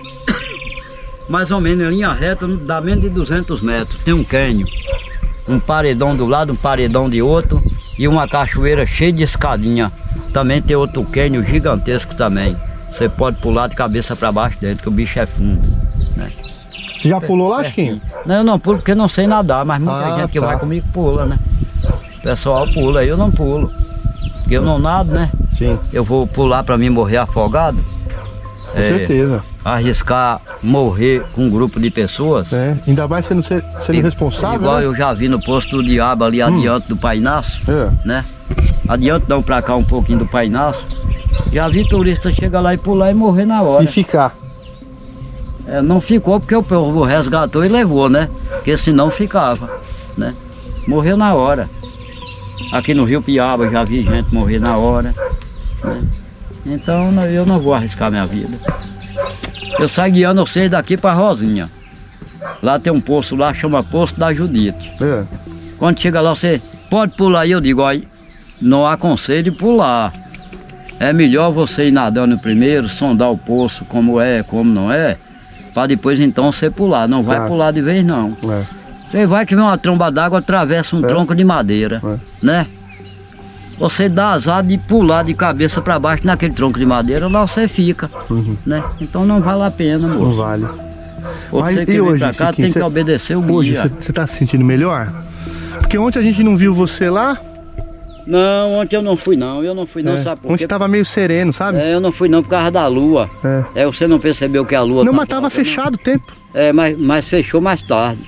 [1.29, 3.99] mais ou menos em linha reta, dá menos de 200 metros.
[4.05, 4.67] Tem um cânion,
[5.49, 7.63] um paredão do lado, um paredão de outro
[7.99, 9.93] e uma cachoeira cheia de escadinha.
[10.33, 12.57] Também tem outro cânion gigantesco também.
[12.93, 15.61] Você pode pular de cabeça para baixo dentro, que o bicho é fundo.
[16.17, 16.33] Né?
[16.99, 18.01] Você já pulou lá, Chiquinho?
[18.25, 20.47] Não, eu não pulo porque não sei nadar, mas muita Ah, gente que tá.
[20.47, 21.39] vai comigo pula, né?
[22.19, 23.71] O pessoal pula, eu não pulo.
[24.43, 25.31] Porque eu não nado, né?
[25.53, 27.79] Sim, Eu vou pular para mim morrer afogado.
[28.77, 29.45] Com É, certeza.
[29.65, 32.53] Arriscar morrer com um grupo de pessoas.
[32.53, 32.77] É.
[32.87, 34.85] Ainda mais sendo, sendo I- responsável, Igual né?
[34.87, 37.91] eu já vi no posto do diabo ali adiante do Painaço, É.
[38.07, 38.25] né?
[38.89, 40.85] Adiante não pra cá um pouquinho do Painaço.
[41.53, 43.83] Já vi turista chegar lá e pular e morrer na hora.
[43.85, 44.37] E ficar.
[45.67, 48.29] É, não ficou porque o povo resgatou e levou, né?
[48.51, 49.69] Porque senão ficava,
[50.17, 50.35] né?
[50.87, 51.69] Morreu na hora.
[52.73, 55.13] Aqui no Rio Piaba já vi gente morrer na hora.
[55.83, 56.03] né?
[56.67, 58.59] Então eu não vou arriscar minha vida.
[59.79, 61.69] Eu saio guiando vocês daqui para Rosinha.
[62.63, 64.91] Lá tem um poço lá, chama Poço da Judite.
[65.01, 65.25] É.
[65.79, 68.07] Quando chega lá, você pode pular aí, eu digo, aí,
[68.61, 70.13] não aconselho pular.
[70.99, 75.17] É melhor você ir nadando primeiro, sondar o poço, como é, como não é,
[75.75, 77.07] para depois então você pular.
[77.07, 78.37] Não vai pular de vez não.
[78.51, 78.63] É.
[79.11, 81.09] Você vai que vem uma tromba d'água, atravessa um É.
[81.09, 82.17] tronco de madeira, É.
[82.43, 82.67] né?
[83.79, 87.69] Você dá azar de pular de cabeça para baixo naquele tronco de madeira, lá você
[87.69, 88.11] fica,
[88.65, 88.83] né?
[89.01, 90.37] Então não vale a pena, Não moço.
[90.37, 90.65] vale.
[91.51, 93.93] Você Mas que e hoje, pra cá Chiquinho, tem cê- que obedecer o Hoje, guia.
[94.01, 95.13] você tá se sentindo melhor?
[95.81, 97.39] Porque ontem a gente não viu você lá.
[98.27, 100.21] Não, ontem eu não fui não, eu não fui não, É.
[100.21, 100.67] sabe por Ontem quê?
[100.67, 101.79] tava meio sereno, sabe?
[101.79, 103.31] É, eu não fui não por causa da lua.
[103.45, 103.83] É.
[103.83, 105.65] É, você não percebeu que a lua Não, tá mas tava alta, não?
[105.65, 106.33] fechado o tempo.
[106.55, 108.23] É, mas, mas fechou mais tarde.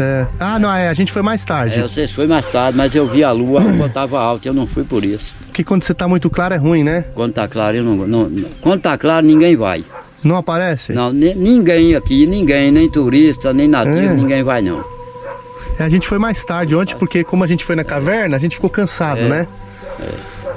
[0.00, 0.26] É.
[0.40, 1.78] Ah, não, é, a gente foi mais tarde.
[1.78, 4.54] É, você foi mais tarde, mas eu vi a lua, a lua tava alta, eu
[4.54, 5.24] não fui por isso.
[5.46, 7.04] Porque quando você tá muito claro é ruim, né?
[7.14, 9.84] Quando tá claro, eu não, não, Quando tá claro, ninguém vai.
[10.24, 10.92] Não aparece?
[10.92, 14.14] Não, ni- ninguém aqui, ninguém, nem turista, nem nativo, É.
[14.14, 14.84] ninguém vai não.
[15.78, 18.40] É, A gente foi mais tarde ontem, porque como a gente foi na caverna, a
[18.40, 19.28] gente ficou cansado, É.
[19.28, 19.46] né?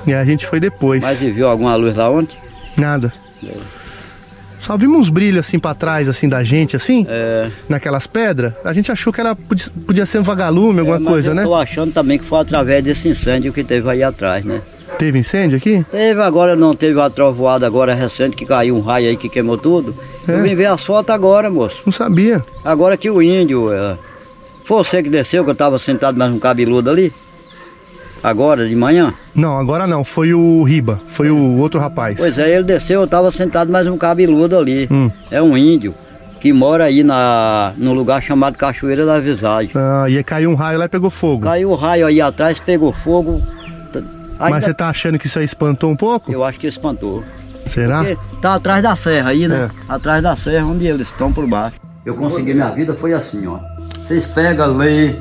[0.06, 1.02] E a gente foi depois.
[1.02, 2.38] Mas e viu alguma luz lá ontem?
[2.78, 3.12] Nada.
[4.64, 7.50] Só vimos uns brilhos assim pra trás, assim, da gente, assim, É.
[7.70, 8.54] naquelas pedras.
[8.64, 11.44] A gente achou que era, podia, podia ser um vagalume, alguma É, coisa, eu né?
[11.44, 14.62] tô achando também que foi através desse incêndio que teve aí atrás, né?
[14.98, 15.84] Teve incêndio aqui?
[15.92, 19.58] Teve agora, não teve uma trovoada agora recente que caiu um raio aí que queimou
[19.58, 19.94] tudo.
[20.28, 20.34] É.
[20.36, 21.78] Eu vim ver as fotos agora, moço.
[21.86, 22.44] Não sabia.
[22.64, 23.74] Agora que o índio.
[23.74, 23.98] É...
[24.64, 27.12] Foi você que desceu, que eu tava sentado mais um cabeludo ali?
[28.24, 29.14] Agora, de manhã?
[29.36, 30.04] Não, agora não.
[30.04, 31.02] Foi o Riba.
[31.10, 32.16] Foi o outro rapaz.
[32.18, 34.88] Pois é, ele desceu, eu tava sentado mais um cabeludo ali.
[34.90, 35.12] Hum.
[35.30, 35.94] É um índio
[36.40, 39.72] que mora aí na, num lugar chamado Cachoeira da Visagem.
[39.76, 41.44] Ah, e aí caiu um raio lá e pegou fogo.
[41.44, 43.42] Caiu o raio aí atrás, pegou fogo.
[44.40, 46.32] Ainda- Mas você tá achando que isso aí espantou um pouco?
[46.32, 47.24] Eu acho que espantou.
[47.68, 48.00] Será?
[48.04, 49.70] Porque tá atrás da serra aí, né?
[49.70, 49.94] É.
[49.94, 51.76] Atrás da serra onde eles estão por baixo.
[52.06, 53.58] Eu consegui minha vida foi assim, ó.
[54.06, 55.14] Vocês pegam, lê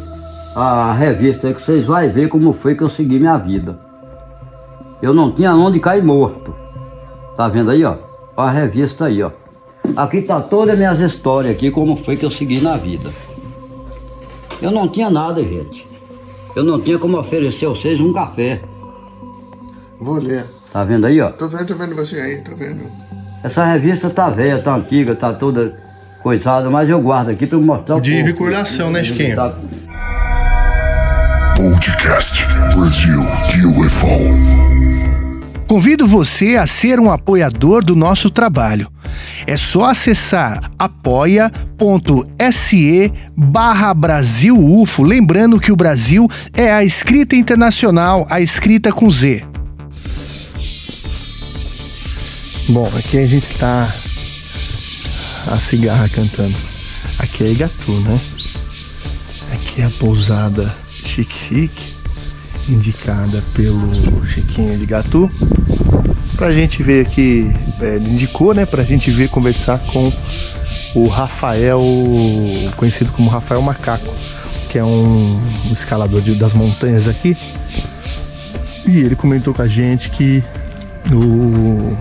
[0.55, 3.79] a revista aí que vocês vão ver como foi que eu segui minha vida.
[5.01, 6.55] Eu não tinha onde cair morto.
[7.37, 7.97] Tá vendo aí, ó?
[8.37, 9.31] A revista aí, ó.
[9.97, 13.11] Aqui tá todas as minhas histórias aqui, como foi que eu segui na vida.
[14.61, 15.87] Eu não tinha nada, gente.
[16.55, 18.61] Eu não tinha como oferecer a vocês um café.
[19.99, 20.45] Vou ler.
[20.73, 21.31] Tá vendo aí, ó?
[21.31, 22.83] Tô vendo, tô vendo você aí, tô vendo.
[23.43, 25.77] Essa revista tá velha, tá antiga, tá toda
[26.23, 29.35] coisada, mas eu guardo aqui pra mostrar o De recordação, né, Chiquinho?
[29.35, 29.53] Tá-
[31.63, 32.45] Podcast
[32.75, 33.23] Brasil
[33.79, 34.09] UFO.
[35.69, 38.91] Convido você a ser um apoiador do nosso trabalho.
[39.47, 41.53] É só acessar apoia.se
[43.37, 45.05] barra Brasil UFO.
[45.05, 49.47] Lembrando que o Brasil é a escrita internacional, a escrita com Z.
[52.71, 53.89] Bom, aqui a gente está
[55.47, 56.57] a cigarra cantando.
[57.21, 58.21] Aqui é Igatu, né?
[59.53, 60.82] Aqui é a pousada
[61.15, 61.95] Chique Chique,
[62.69, 65.31] indicada pelo Chiquinho de Gatu.
[66.37, 68.65] Pra gente ver aqui, é, ele indicou, né?
[68.65, 70.11] Pra gente ver conversar com
[70.95, 71.83] o Rafael,
[72.77, 74.13] conhecido como Rafael Macaco,
[74.71, 77.37] que é um, escalador de- das montanhas aqui.
[78.87, 80.43] E ele comentou com a gente que
[81.13, 81.97] o,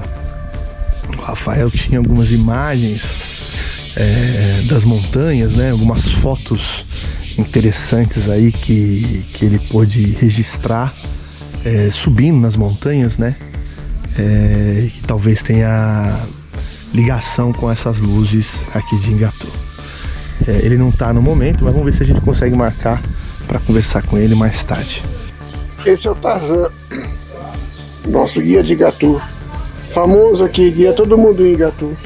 [1.18, 3.04] o Rafael tinha algumas imagens
[3.98, 5.72] é, das montanhas, né?
[5.72, 6.86] Algumas fotos
[7.38, 10.94] interessantes aí que, que ele pôde registrar
[11.66, 13.36] é, subindo nas montanhas, né?
[14.18, 16.20] É, que talvez tenha
[16.94, 19.48] ligação com essas luzes aqui de Ingatu.
[20.48, 23.02] É, ele não tá no momento, mas vamos ver se a gente consegue marcar
[23.48, 25.04] para conversar com ele mais tarde.
[25.86, 26.70] Esse é o Tarzan,
[28.06, 29.22] nosso guia de Gatu.
[29.90, 31.98] Famoso aqui, guia todo mundo em Gatu.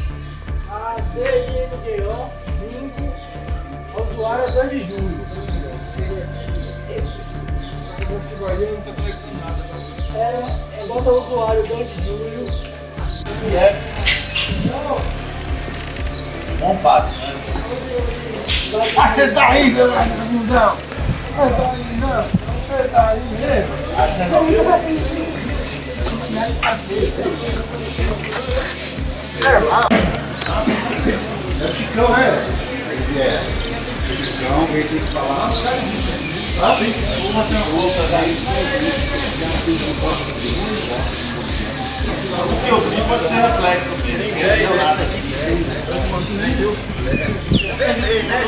[11.35, 12.47] santuário do Antúlio.
[13.43, 13.81] E é
[16.59, 17.33] bom passo, né?
[18.97, 19.95] Ah, você tá aí, meu não.
[19.95, 20.07] Você
[20.47, 22.23] tá aí, não.
[22.23, 23.67] Você tá aí, né?
[29.45, 29.87] É lá.
[31.61, 32.25] É o Chicão, né?
[33.17, 33.29] É.
[34.01, 35.51] O Chicão quem tá tem que falar.
[36.61, 36.93] Ah, vem.
[37.17, 38.37] Vamos fazer uma louça daí.
[42.25, 45.21] O que eu vi pode ser reflexo, porque ninguém deu nada aqui.
[47.77, 48.41] Vermelho, né?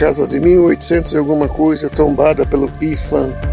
[0.00, 3.49] Casa de 1800 e alguma coisa tombada pelo IFAM.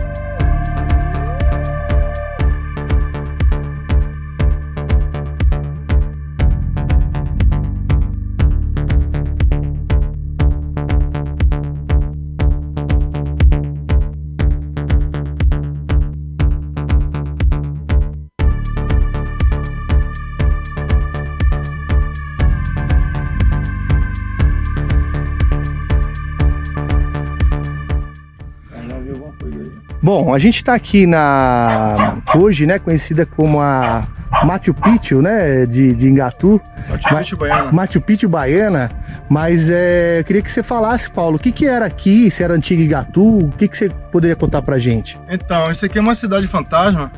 [30.38, 34.08] A gente está aqui na hoje, né, conhecida como a
[34.45, 36.62] Machu Picchu, né, de, de Ingatu.
[36.88, 37.71] Machu Picchu Baiana.
[37.71, 38.91] Machu Picchu Baiana,
[39.28, 42.54] mas é, eu queria que você falasse, Paulo, o que, que era aqui, se era
[42.54, 45.19] antiga Ingatu, o que, que você poderia contar pra gente?
[45.28, 47.12] Então, isso aqui é uma cidade fantasma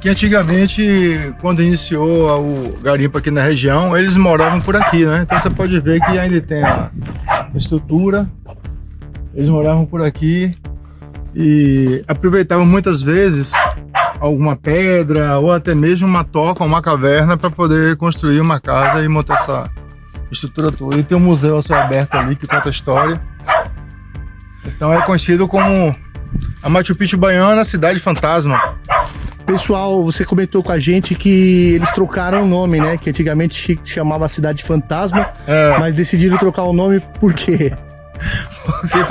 [0.00, 5.22] que antigamente, quando iniciou o garimpo aqui na região, eles moravam por aqui, né?
[5.22, 6.90] Então você pode ver que ainda tem a
[7.56, 8.30] estrutura,
[9.34, 10.56] eles moravam por aqui
[11.34, 13.52] e aproveitavam muitas vezes
[14.20, 19.08] alguma pedra ou até mesmo uma toca, uma caverna para poder construir uma casa e
[19.08, 19.70] montar essa
[20.30, 20.96] estrutura toda.
[20.96, 23.20] E tem um museu a céu aberto ali que conta a história.
[24.64, 25.94] Então é conhecido como
[26.62, 28.60] a Machu Picchu Baiana, cidade fantasma.
[29.44, 32.96] Pessoal, você comentou com a gente que eles trocaram o nome, né?
[32.96, 35.76] Que antigamente se chamava Cidade Fantasma, É.
[35.80, 37.72] mas decidiram trocar o nome por quê?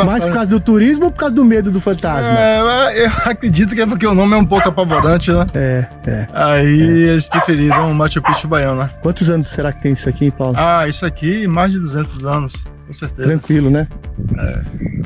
[0.06, 2.32] Mais por causa do turismo ou por causa do medo do fantasma?
[2.40, 5.46] É, eu acredito que é porque o nome é um pouco apavorante, né?
[5.54, 6.28] É, é.
[6.34, 8.90] Aí eles preferiram Machu Picchu Baiana.
[9.02, 10.54] Quantos anos será que tem isso aqui, Paulo?
[10.58, 13.28] Ah, isso aqui, mais de 200 anos, com certeza.
[13.28, 13.88] Tranquilo, né?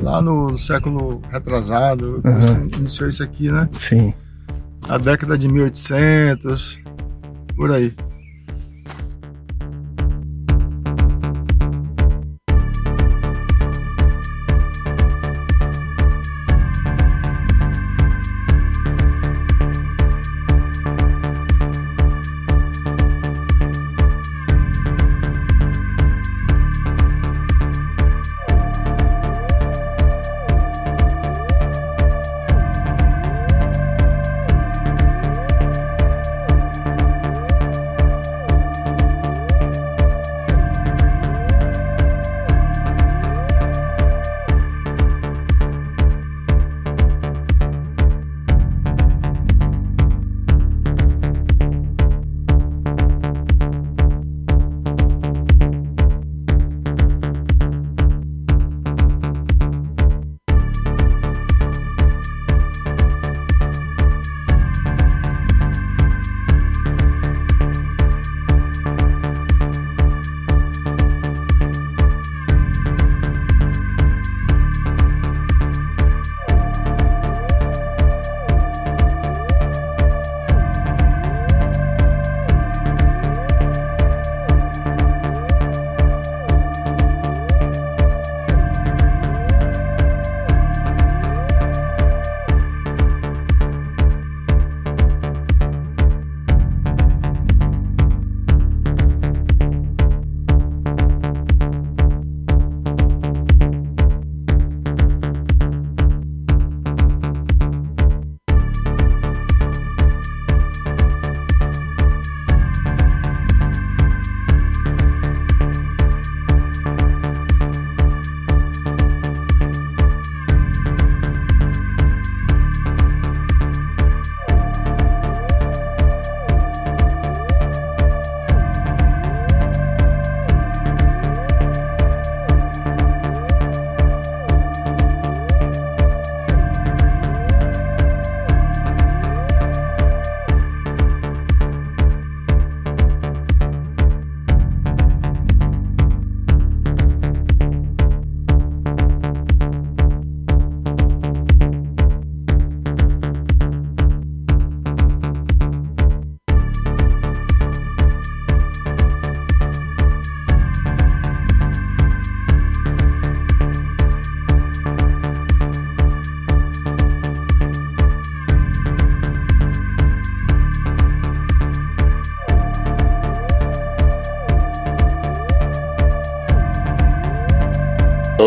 [0.00, 2.68] Lá no século retrasado, Uhum.
[2.78, 3.68] iniciou isso aqui, né?
[3.78, 4.12] Sim.
[4.88, 6.78] A década de 1800,
[7.56, 7.92] por aí.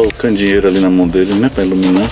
[0.07, 1.49] Candeeiro ali na mão dele, né?
[1.53, 2.07] Pra iluminar.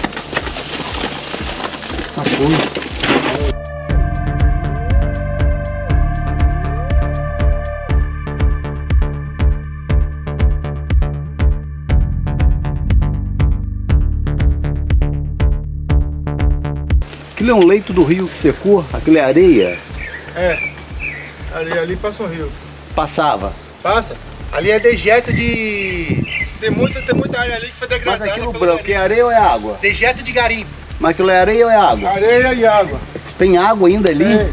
[17.32, 19.78] Aquilo é um leito do rio que secou, aquilo é areia.
[20.36, 20.58] É.
[21.54, 22.52] Ali, ali passa um rio.
[22.94, 23.54] Passava.
[23.82, 24.18] Passa.
[24.52, 26.17] Ali é dejeto de.
[26.60, 28.32] Tem muita, tem muita área ali que foi Mas degradada.
[28.32, 29.78] aquilo pelo branco é areia ou é água?
[29.82, 30.70] Dejeto de garimpo.
[31.00, 32.10] Mas aquilo é areia ou é água?
[32.10, 33.00] Areia e água.
[33.38, 34.26] Tem água ainda ali?
[34.26, 34.50] É.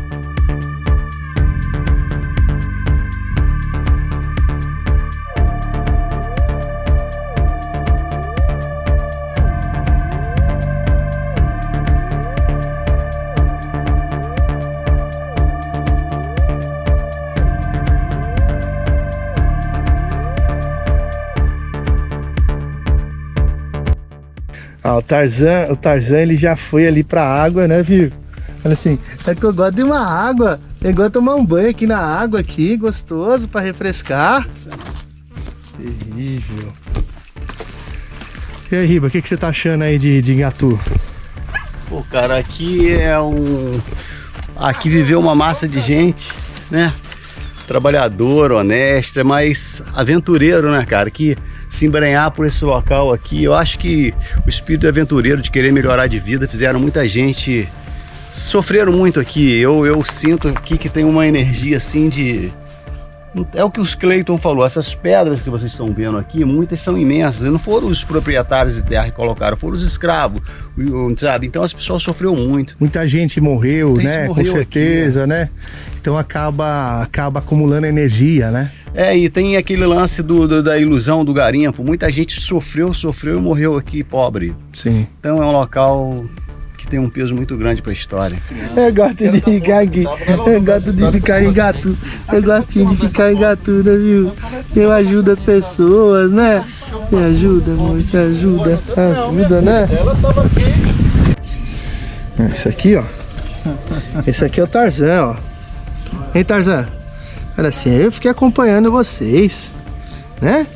[25.07, 28.11] Tarzan, o Tarzan ele já foi ali pra água, né, viu?
[28.64, 30.59] Olha assim, é que eu gosto de uma água.
[30.82, 34.48] Eu gosto de tomar um banho aqui na água aqui, gostoso pra refrescar.
[35.76, 36.72] Terrível.
[38.72, 40.80] E aí, Riba, o que, que você tá achando aí de, de Ingatu?
[41.88, 43.78] Pô, cara, aqui é um.
[44.57, 46.32] Aqui viveu uma massa de gente,
[46.70, 46.92] né?
[47.66, 51.11] Trabalhador, honesta, mas aventureiro, né, cara?
[51.11, 51.36] Que
[51.75, 54.14] se embranhar por esse local aqui, eu acho que
[54.47, 57.68] o espírito aventureiro de querer melhorar de vida fizeram muita gente.
[58.33, 59.59] Sofreram muito aqui.
[59.59, 62.53] Eu, eu sinto aqui que tem uma energia assim de.
[63.55, 66.97] É o que os Cleiton falou, essas pedras que vocês estão vendo aqui, muitas são
[66.97, 67.43] imensas.
[67.51, 70.41] Não foram os proprietários de terra que colocaram, foram os escravos,
[71.16, 71.47] sabe?
[71.47, 72.76] Então as pessoas sofreram muito.
[72.78, 74.14] Muita gente morreu, Muita né?
[74.18, 75.49] gente Com morreu certeza, né?
[76.01, 78.70] Então acaba, acaba acumulando energia, né?
[78.95, 81.82] É, e tem aquele lance do, do- da ilusão do garimpo.
[81.82, 84.55] Muita gente sofreu, sofreu e morreu aqui pobre.
[84.72, 85.07] Sim.
[85.18, 86.24] Então é um local
[86.85, 88.39] que tem um peso muito grande para a história.
[88.76, 90.05] Eu gosto de ficar aqui.
[90.47, 91.97] Eu gosto de ficar em Gatu.
[92.30, 94.32] Eu gosto de ficar em Gatu, né, viu?
[94.76, 96.64] Eu ajudo as pessoas, né?
[97.11, 98.80] Me ajuda, amor, me ajuda.
[98.97, 99.89] Ajuda, né?
[102.53, 103.05] Esse aqui, ó.
[104.26, 105.37] Esse aqui é o Tarzan, ó.
[106.35, 106.87] Hein, Tarzan?
[107.57, 109.72] Olha assim, eu fiquei acompanhando vocês,
[110.41, 110.66] né?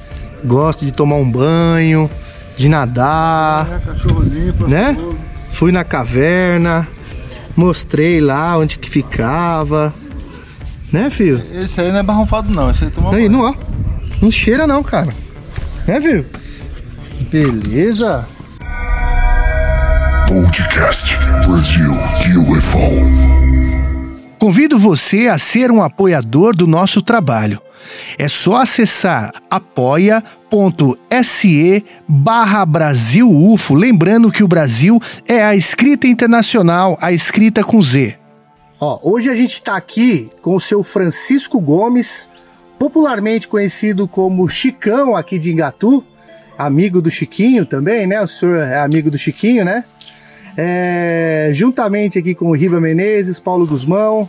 [0.44, 2.09] Gosto de tomar um banho,
[2.56, 4.66] de nadar, Cachorro limpo.
[4.66, 4.96] né?
[5.51, 6.86] Fui na caverna,
[7.57, 9.92] mostrei lá onde que ficava.
[10.92, 11.42] Né, filho?
[11.53, 13.30] Esse aí não é barrunfado não, esse aí toma Aí, banho.
[13.30, 13.55] não, ó.
[14.22, 15.14] Não cheira não, cara.
[15.86, 16.26] Né, filho?
[17.30, 18.26] Beleza.
[20.28, 21.92] Podcast Brasil
[22.51, 22.78] UFO.
[24.38, 27.61] Convido você a ser um apoiador do nosso trabalho.
[28.18, 30.24] É só acessar apoia.se
[32.07, 33.74] barra Brasil UFO.
[33.74, 38.16] Lembrando que o Brasil é a escrita internacional, a escrita com Z.
[38.80, 42.28] Ó, hoje a gente está aqui com o seu Francisco Gomes,
[42.78, 46.05] popularmente conhecido como Chicão aqui de Ingatu,
[46.57, 48.20] amigo do Chiquinho também, né?
[48.20, 49.84] O senhor é amigo do Chiquinho, né?
[50.57, 54.28] É, juntamente aqui com o Riva Menezes, Paulo Guzmão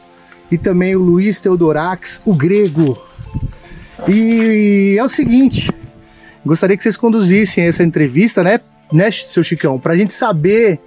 [0.51, 2.97] e também o Luiz Teodorax, o grego.
[4.07, 5.71] E é o seguinte,
[6.45, 8.59] gostaria que vocês conduzissem essa entrevista, né,
[8.91, 10.79] né seu Chicão, para a gente saber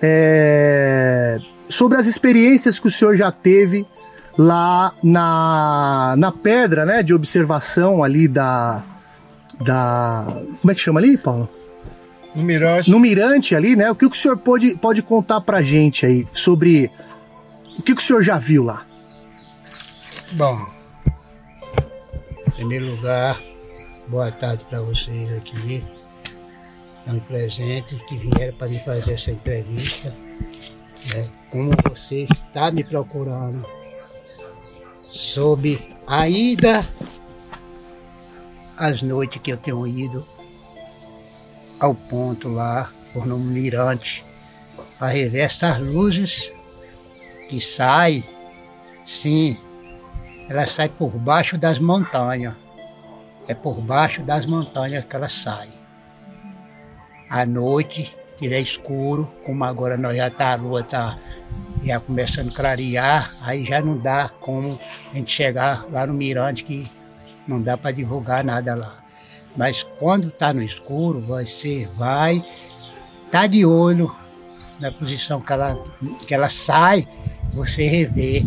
[0.00, 1.38] é,
[1.68, 3.86] sobre as experiências que o senhor já teve
[4.38, 8.84] lá na, na pedra, né, de observação ali da,
[9.60, 10.26] da...
[10.60, 11.48] Como é que chama ali, Paulo?
[12.34, 12.90] No mirante.
[12.90, 13.90] no Mirante ali, né?
[13.90, 16.90] O que, o senhor pode, pode contar pra gente aí sobre
[17.78, 18.84] o que, o senhor já viu lá?
[20.32, 20.64] Bom,
[22.58, 23.40] primeiro lugar,
[24.08, 25.80] boa tarde para vocês aqui,
[27.04, 30.10] tão presentes, que vieram para me fazer essa entrevista.
[31.14, 31.28] né?
[31.52, 33.64] Como você está me procurando
[35.12, 36.84] sobre a ida
[38.76, 40.26] às noites que eu tenho ido
[41.78, 44.24] ao ponto lá, por no mirante,
[44.98, 46.50] para rever essas luzes
[47.48, 48.24] que saem,
[49.06, 49.56] sim,
[50.48, 52.54] ela sai por baixo das montanhas.
[53.46, 55.68] É por baixo das montanhas que ela sai.
[57.28, 61.18] À noite, tiver escuro, como agora nós já tá, a lua está
[61.84, 64.78] já começando a clarear, aí já não dá como
[65.12, 66.90] a gente chegar lá no mirante que
[67.46, 68.98] não dá para divulgar nada lá.
[69.56, 72.44] Mas quando está no escuro, você vai,
[73.30, 74.14] tá de olho
[74.80, 75.76] na posição que ela,
[76.26, 77.06] que ela sai,
[77.52, 78.44] você revê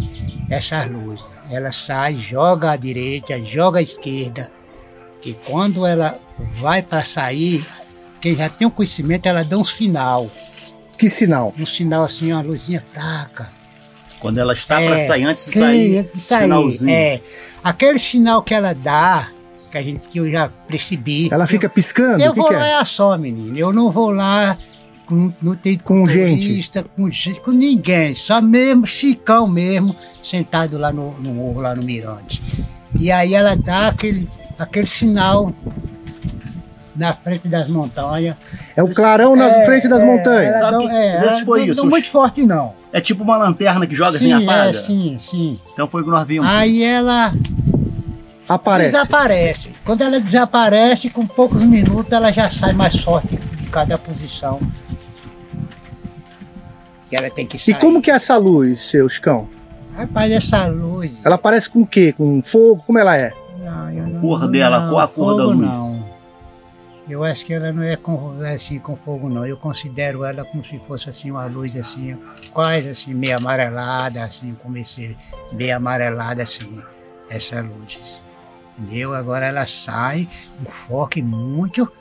[0.49, 1.30] essas luzes.
[1.51, 4.49] Ela sai, joga à direita, joga à esquerda.
[5.25, 6.17] E quando ela
[6.53, 7.63] vai para sair,
[8.21, 10.27] quem já tem o conhecimento, ela dá um sinal.
[10.97, 11.53] Que sinal?
[11.59, 13.49] Um sinal assim, uma luzinha fraca.
[14.19, 16.91] Quando ela está É, para sair, antes de sair, antes de sair, sinalzinho.
[16.91, 17.21] É.
[17.63, 19.29] Aquele sinal que ela dá,
[19.69, 21.29] que a gente que eu já percebi.
[21.31, 22.23] Ela fica piscando?
[22.23, 22.81] Eu que, vou que lá é?
[22.81, 23.57] é só, menino.
[23.57, 24.57] Eu não vou lá
[25.11, 26.47] com, não tem Com gente?
[26.47, 28.15] turista, Com, gente, com ninguém.
[28.15, 29.93] Só mesmo Chicão mesmo,
[30.23, 32.41] sentado lá no, no morro, lá no Mirante.
[32.97, 35.51] E aí ela dá aquele, aquele sinal
[36.95, 38.35] na frente das montanhas.
[38.75, 40.49] É o clarão nas É, frente das é, montanhas.
[40.55, 42.73] Ela Sabe não, que- é, ela foi não- isso, não muito forte, não.
[42.93, 44.69] É tipo uma lanterna que joga sim, assim, apaga.
[44.69, 45.59] é, sim, sim.
[45.73, 46.49] Então foi o que nós vimos.
[46.49, 47.33] Aí ela
[48.47, 48.91] Aparece.
[48.91, 49.69] desaparece.
[49.85, 54.59] Quando ela desaparece, com poucos minutos ela já sai mais forte de cada posição.
[57.11, 57.77] Que ela tem que E sair.
[57.79, 59.47] como que é essa luz, seu Chicão?
[59.95, 61.11] Rapaz, essa luz.
[61.23, 62.13] Ela aparece com o quê?
[62.13, 62.81] Com fogo?
[62.87, 63.33] Como ela é?
[63.59, 65.77] Não, eu não, cor dela, qual a cor da luz?
[65.77, 66.11] Não.
[67.09, 69.45] Eu acho que ela não é com, assim com fogo, não.
[69.45, 72.17] Eu considero ela como se fosse assim uma luz assim,
[72.53, 75.17] quase assim, meio amarelada, assim, como esse
[75.51, 76.81] meio amarelada assim,
[77.29, 78.23] essa luz.
[78.79, 79.13] Entendeu?
[79.13, 80.29] Agora ela sai,
[80.61, 81.91] um foco muito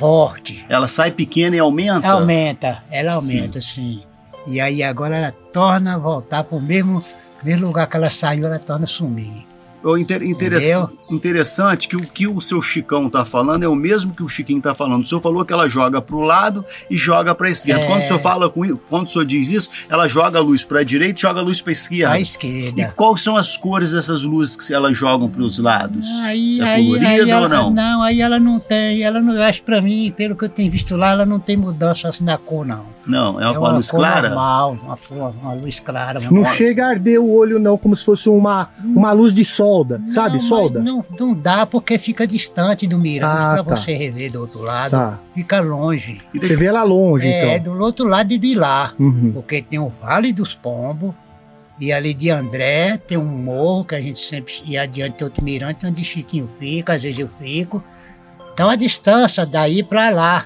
[0.00, 0.64] forte.
[0.66, 2.08] Ela sai pequena e aumenta.
[2.08, 4.02] Aumenta, ela aumenta, sim.
[4.46, 7.04] E aí agora ela torna a voltar para o mesmo,
[7.44, 9.46] mesmo lugar que ela saiu, ela torna a sumir.
[9.82, 10.90] O inter- interess- Entendeu?
[11.10, 14.60] interessante que o que o seu Chicão tá falando é o mesmo que o Chiquinho
[14.60, 15.02] tá falando.
[15.02, 17.82] O senhor falou que ela joga pro lado e joga pra esquerda.
[17.82, 17.86] É.
[17.86, 20.82] Quando o senhor fala com quando o senhor diz isso, ela joga a luz pra
[20.82, 22.14] direita e joga a luz pra esquerda.
[22.14, 22.92] À E esquerda.
[22.96, 26.06] quais são as cores dessas luzes que elas jogam pros lados?
[26.24, 27.70] Aí, é aí, colorida aí ou ela, não?
[27.70, 30.70] Não, aí ela não tem, ela não, eu acho pra mim, pelo que eu tenho
[30.70, 32.84] visto lá, ela não tem mudança assim na cor, não.
[33.06, 34.28] Não, é uma, é uma luz cor clara?
[34.28, 34.76] normal,
[35.10, 36.20] uma, uma luz clara.
[36.20, 39.32] uma Não cor- chega a arder o olho, não, como se fosse uma, uma luz
[39.32, 40.34] de solda, sabe?
[40.38, 40.78] Não, Solda.
[40.80, 43.76] mas Não, não dá porque fica distante do mirante Ah, pra tá.
[43.76, 44.90] você rever do outro lado.
[44.92, 45.20] Tá.
[45.34, 46.20] Fica longe.
[46.34, 47.74] E Você vê ela longe, É, então.
[47.76, 48.92] do outro lado de lá.
[48.98, 49.32] Uhum.
[49.32, 51.14] Porque tem o Vale dos Pombos,
[51.78, 55.42] e ali de André tem um morro que a gente sempre ia adiante, tem outro
[55.42, 57.82] mirante onde Chiquinho fica, às vezes eu fico.
[58.52, 60.44] Então a distância daí pra lá.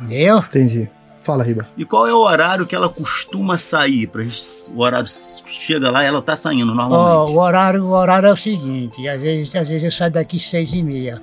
[0.00, 0.38] Entendeu?
[0.38, 0.88] Entendi.
[1.22, 1.66] Fala, Riba.
[1.76, 4.08] E qual é o horário que ela costuma sair?
[4.08, 4.40] Pra gente,
[4.74, 5.06] o horário
[5.46, 7.32] chega lá e ela tá saindo normalmente.
[7.32, 10.72] o, horário, o horário é o seguinte, às vezes, às vezes eu saio daqui seis
[10.72, 11.22] e meia.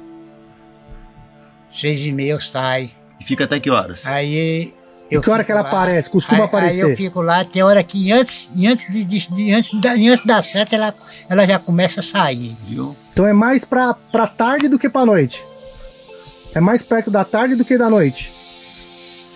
[1.76, 2.90] Seis e meia eu saio.
[3.20, 4.06] E fica até que horas?
[4.08, 4.74] Aí.
[5.12, 5.68] E eu que hora que ela lá.
[5.68, 6.10] aparece?
[6.10, 6.86] Costuma Aí- aparecer?
[6.86, 9.96] Aí eu fico lá, tem hora que antes, e antes, de, de- de- antes, da,
[9.96, 10.94] e antes da seta ela,
[11.28, 12.56] ela já começa a sair.
[12.68, 12.96] Viu?
[13.12, 15.44] Então é mais pra, pra tarde do que pra noite.
[16.54, 18.32] É mais perto da tarde do que da noite.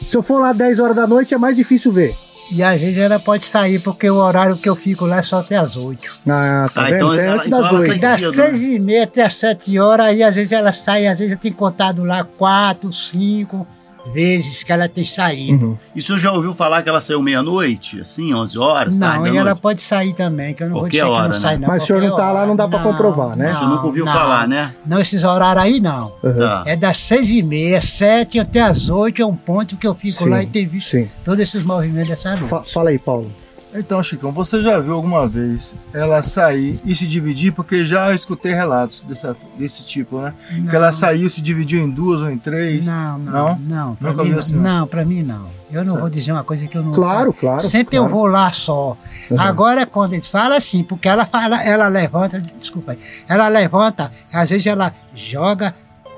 [0.06, 2.16] Se eu for lá 10 horas da noite, é mais difícil ver.
[2.52, 5.40] E às vezes ela pode sair, porque o horário que eu fico lá é só
[5.40, 6.12] até as oito.
[6.28, 6.96] Ah, tá Ah, vendo?
[6.96, 7.88] então é antes então das ela 8.
[7.88, 11.08] sai- Das cedo, seis e meia até as sete horas, aí às vezes ela sai,
[11.08, 13.66] às vezes eu tenho contado lá quatro, cinco
[14.12, 15.66] vezes que ela tem saído.
[15.68, 15.78] Uhum.
[15.96, 18.02] E o senhor já ouviu falar que ela saiu meia-noite?
[18.02, 18.98] Assim, 11 horas?
[18.98, 19.62] Não, tarde e ela noite?
[19.62, 21.62] pode sair também, que eu não vou Qualquer dizer que hora, não sai né?
[21.62, 21.68] não.
[21.70, 23.52] Mas o senhor não qualquer tá lá, não dá pra comprovar, né?
[23.52, 24.12] O senhor nunca ouviu não.
[24.14, 24.74] falar, né?
[24.86, 26.08] Não, esses horários aí não.
[26.24, 26.34] Uhum.
[26.38, 26.64] Tá.
[26.66, 30.24] É das seis e meia, sete até as oito é um ponto que eu fico
[30.24, 31.10] Sim, lá e tenho visto Sim.
[31.24, 32.50] todos esses movimentos dessa luz.
[32.50, 33.32] Fa- fala aí, Paulo.
[33.76, 37.54] Então, Chicão, você já viu alguma vez ela sair e se dividir?
[37.54, 40.34] Porque já escutei relatos dessa, desse tipo, né?
[40.70, 42.86] Que ela saiu, se dividiu em duas ou em três.
[42.86, 43.60] Não, não, Não?
[43.60, 43.96] não.
[43.96, 44.80] Pra mim, assim, não?
[44.80, 45.48] não, pra mim não.
[45.72, 46.94] Eu não vou dizer uma coisa que eu não.
[46.94, 47.62] Claro, claro.
[47.62, 48.06] Sempre claro.
[48.06, 48.96] eu vou lá só.
[49.32, 49.42] Uhum.
[49.42, 54.50] Agora, quando eles falam assim, porque ela fala, ela levanta, desculpa aí, ela levanta, às
[54.50, 55.74] vezes ela joga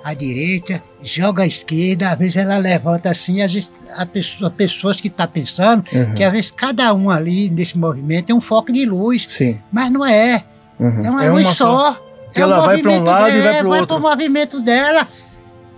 [0.06, 5.02] à direita, joga à esquerda, às vezes ela levanta assim, às vezes a pessoa, pessoas
[5.02, 6.14] que estão pensando Uhum.
[6.14, 9.60] que às vezes cada um ali nesse movimento é um foco de luz, Sim.
[9.72, 10.44] mas não é.
[10.80, 11.06] Uhum.
[11.06, 12.00] É uma É luz uma só.
[12.32, 13.96] Que é ela vai pra um lado e vai dela, pro vai outro.
[14.00, 15.08] pro movimento dela.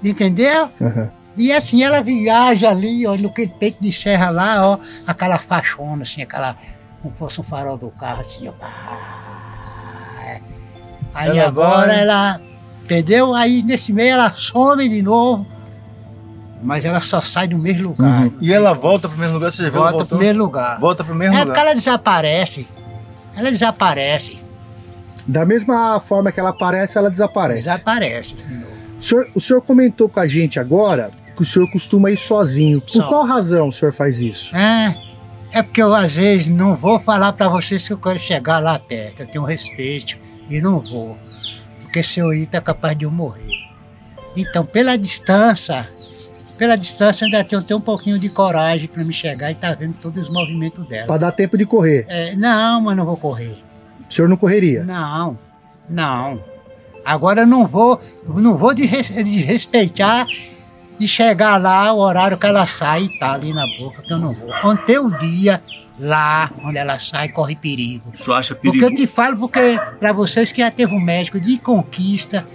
[0.04, 0.70] Entendeu?
[0.82, 1.10] Uhum.
[1.38, 6.22] E assim ela viaja ali, ó, no peito de serra lá, ó, aquela faixona, assim,
[6.22, 6.58] aquela.
[7.02, 8.54] Como fosse um farol do carro, assim, ó.
[11.14, 12.42] Aí Ela agora vai- ela.
[12.88, 13.34] Entendeu?
[13.36, 15.46] Aí nesse meio ela some de novo.
[16.64, 18.24] Mas ela só sai do mesmo lugar.
[18.24, 18.34] Uhum.
[18.42, 20.18] E ela volta pro mesmo lugar, você Volta pro voltou?
[20.20, 20.80] mesmo lugar.
[20.80, 21.54] Volta pro mesmo É lugar.
[21.54, 22.68] porque ela desaparece.
[23.36, 24.40] Ela desaparece.
[25.28, 27.64] Da mesma forma que ela aparece, ela desaparece.
[27.64, 28.36] Desaparece.
[29.00, 32.80] O senhor, o senhor comentou com a gente agora que o senhor costuma ir sozinho.
[32.82, 33.08] Por Só.
[33.08, 34.56] qual razão o senhor faz isso?
[34.56, 34.96] É,
[35.52, 38.80] é porque eu às vezes não vou falar pra vocês que eu quero chegar lá
[38.80, 39.22] perto.
[39.22, 40.16] Eu tenho respeito
[40.50, 41.16] e não vou.
[41.88, 43.50] Porque se eu ir, tá capaz de eu morrer.
[44.36, 45.88] Então, pela distância,
[46.58, 49.94] pela distância, ainda tenho, tenho um pouquinho de coragem pra me chegar e tá vendo
[49.96, 51.08] todos os movimentos dela.
[51.08, 52.06] Pra dar tempo de correr.
[52.10, 53.58] É, não, mas não vou correr.
[54.10, 54.84] O senhor não correria.
[54.84, 55.38] Não,
[55.90, 56.44] não.
[57.06, 60.28] Agora eu não vou, não vou desres- desrespeitar
[61.00, 64.18] e chegar lá, o horário que ela sai e tá ali na boca, que eu
[64.20, 64.52] não vou.
[64.62, 65.62] Quando tem o dia
[66.00, 68.12] lá onde ela sai, corre perigo.
[68.14, 68.86] Senhor acha Porque perigo?
[68.86, 72.46] eu te falo, porque para vocês que já teve um médico de conquista,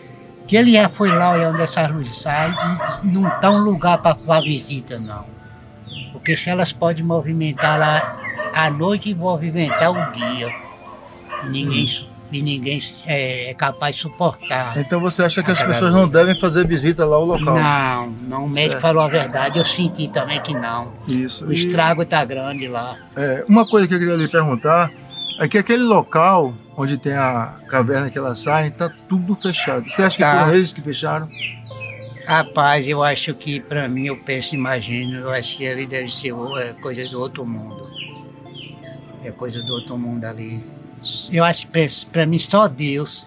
[0.46, 2.54] que ele já foi lá onde essas luzes saem,
[3.02, 5.24] e não tá um lugar para visita, não.
[6.12, 8.16] Porque se elas podem movimentar lá
[8.54, 10.48] à noite e movimentar o dia,
[11.44, 14.76] ninguém, su- e ninguém é, é capaz de suportar.
[14.78, 17.54] Então você acha que as pessoas não devem fazer visita lá ao local?
[17.58, 18.80] Não, não, o médico Certo.
[18.80, 20.92] falou a verdade, eu senti também que não.
[21.06, 21.46] Isso.
[21.46, 22.96] O estrago tá grande lá.
[23.16, 24.90] É, uma coisa que eu queria lhe perguntar
[25.40, 29.88] é que aquele local onde tem a caverna que ela sai, tá tudo fechado.
[29.90, 30.40] Você acha que Tá.
[30.40, 31.28] foram eles que fecharam?
[32.26, 36.32] Rapaz, eu acho que pra mim, eu penso, imagino, eu acho que ali deve ser
[36.60, 37.76] é, coisa do outro mundo.
[39.24, 40.62] É coisa do outro mundo ali.
[41.32, 43.26] Eu acho que pra- pra mim só Deus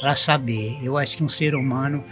[0.00, 0.78] pra saber.
[0.82, 2.02] Eu acho que um ser humano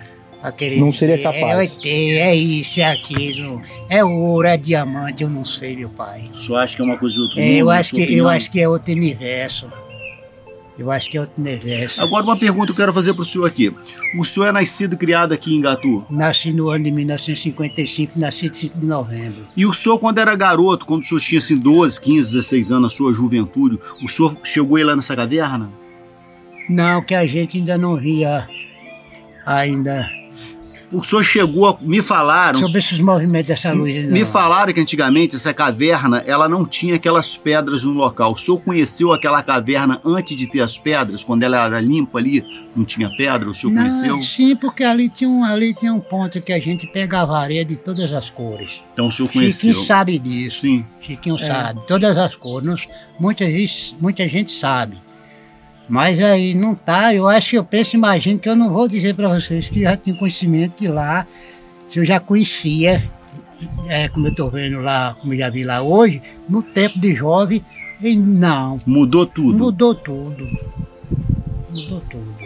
[0.43, 1.59] a querer Não seria dizer, capaz.
[1.59, 6.23] É, ET, é isso, é aquilo, é ouro, é diamante, eu não sei, meu pai.
[6.33, 7.57] O senhor acha que é uma coisa de outro É, mundo?
[7.59, 8.29] eu, acho que, eu opinião?
[8.29, 9.67] acho que é outro universo.
[10.81, 12.03] Eu acho que é outro universo.
[12.03, 13.71] Agora uma pergunta que eu quero fazer pro senhor aqui.
[14.19, 16.07] O senhor é nascido e criado aqui em Gatu?
[16.09, 19.47] Nasci no ano de 1955, nasci de 5 de novembro.
[19.55, 22.83] E o senhor, quando era garoto, quando o senhor tinha assim 12, 15, 16 anos,
[22.83, 25.71] na sua juventude, o senhor chegou aí lá nessa caverna?
[26.67, 28.49] Não, que a gente ainda não via
[29.45, 30.11] ainda
[30.93, 33.97] O senhor chegou, a, me falaram, sobre esses movimentos dessa luz.
[33.97, 34.27] ainda me não.
[34.27, 38.33] falaram que antigamente essa caverna, ela não tinha aquelas pedras no local.
[38.33, 42.45] O senhor conheceu aquela caverna antes de ter as pedras, quando ela era limpa ali,
[42.75, 44.21] não tinha pedra, o senhor Não, conheceu?
[44.23, 47.77] sim, porque ali tinha, um, ali tinha um ponto que a gente pegava areia de
[47.77, 48.81] todas as cores.
[48.93, 49.71] Então o senhor conheceu.
[49.71, 50.61] Chiquinho sabe disso.
[50.63, 50.85] Sim.
[51.01, 52.67] Chiquinho sabe, todas as cores.
[52.67, 52.77] Não-
[53.21, 53.45] Muita,
[54.01, 54.97] muita gente sabe.
[55.91, 59.29] Mas aí não tá, eu acho, eu penso, imagino que eu não vou dizer para
[59.29, 61.27] vocês que já tinha conhecimento que lá,
[61.89, 63.03] se eu já conhecia,
[63.89, 67.15] é, como eu tô vendo lá, como eu já vi lá hoje, no tempo de
[67.15, 67.65] jovem,
[68.01, 68.77] e não.
[68.87, 69.59] Mudou tudo.
[69.59, 70.47] Mudou tudo.
[71.71, 72.41] Mudou tudo.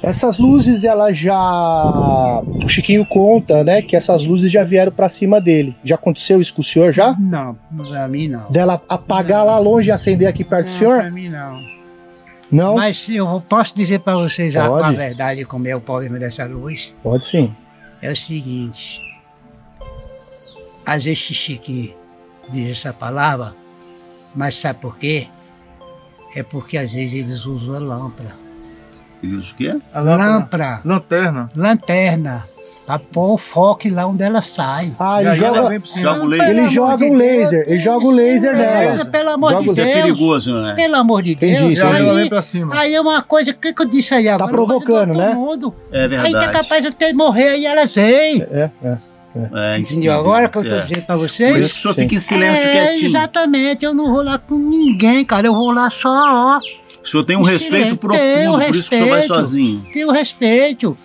[0.00, 1.34] Essas luzes, ela já.
[2.44, 3.82] O Chiquinho conta, né?
[3.82, 5.74] Que essas luzes já vieram pra cima dele.
[5.82, 7.16] Já aconteceu isso com o senhor já?
[7.18, 7.56] Não,
[7.88, 8.48] pra mim não.
[8.50, 10.98] Dela apagar lá longe e acender aqui perto do Não, senhor?
[11.00, 11.77] pra mim não.
[12.50, 12.76] Não?
[12.76, 16.94] Mas eu posso dizer para vocês a, a verdade como é o problema dessa luz.
[17.02, 17.54] Pode sim.
[18.00, 19.02] É o seguinte.
[20.86, 21.94] Às vezes Chique
[22.50, 23.52] diz essa palavra,
[24.34, 25.28] mas sabe por quê?
[26.34, 28.34] É porque às vezes eles usam a lâmpada.
[29.22, 29.78] Ele usa o quê?
[29.92, 30.80] A lâmpada- Lâmpada.
[30.84, 31.48] Lanterna.
[31.54, 32.48] Lanterna.
[32.88, 34.94] Pra pôr o foco lá onde ela sai.
[34.98, 35.82] Ah, ele ela joga.
[36.00, 36.48] Joga o laser.
[36.48, 39.04] Ele joga um de laser, Deus, ele joga o laser nela.
[39.04, 39.96] Pelo amor Joga de o- Isso é Deus.
[40.00, 40.74] perigoso, né?
[40.74, 41.64] Pelo amor de Entendi, Deus.
[41.64, 41.80] entendi.
[41.80, 42.74] Ela Aí, vem pra cima.
[42.80, 44.46] aí é uma coisa, o que, que eu disse aí agora?
[44.50, 45.34] Tá provocando, né?
[45.34, 45.74] mundo.
[45.92, 46.32] É Aí verdade.
[46.46, 48.40] tá capaz de até morrer aí elas vêm.
[48.50, 48.98] É, é.
[49.54, 50.14] É, Entendeu?
[50.14, 50.80] Agora que eu tô É.
[50.80, 51.56] dizendo pra Por vocês.
[51.58, 53.06] isso que o senhor fica em silêncio é, quietinho.
[53.06, 55.46] exatamente, eu não vou lá com ninguém, cara.
[55.46, 56.58] Eu vou lá só, ó.
[57.04, 57.96] O senhor tem um respeito silêncio.
[57.98, 59.38] profundo, Tenho por isso que o senhor vai respeito.
[59.44, 59.86] sozinho.
[59.92, 60.98] Tenho respeito.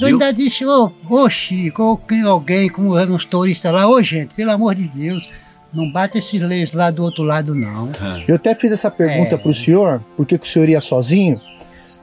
[0.00, 4.02] Eu ainda disse, ô, ô Chico, ou quem- alguém, como eram uns turistas lá, ô
[4.02, 5.28] gente, pelo amor de Deus,
[5.72, 7.90] não bate esse leis lá do outro lado, não.
[8.28, 9.38] Eu até fiz essa pergunta É.
[9.38, 11.40] pro senhor, por que, que o senhor ia sozinho?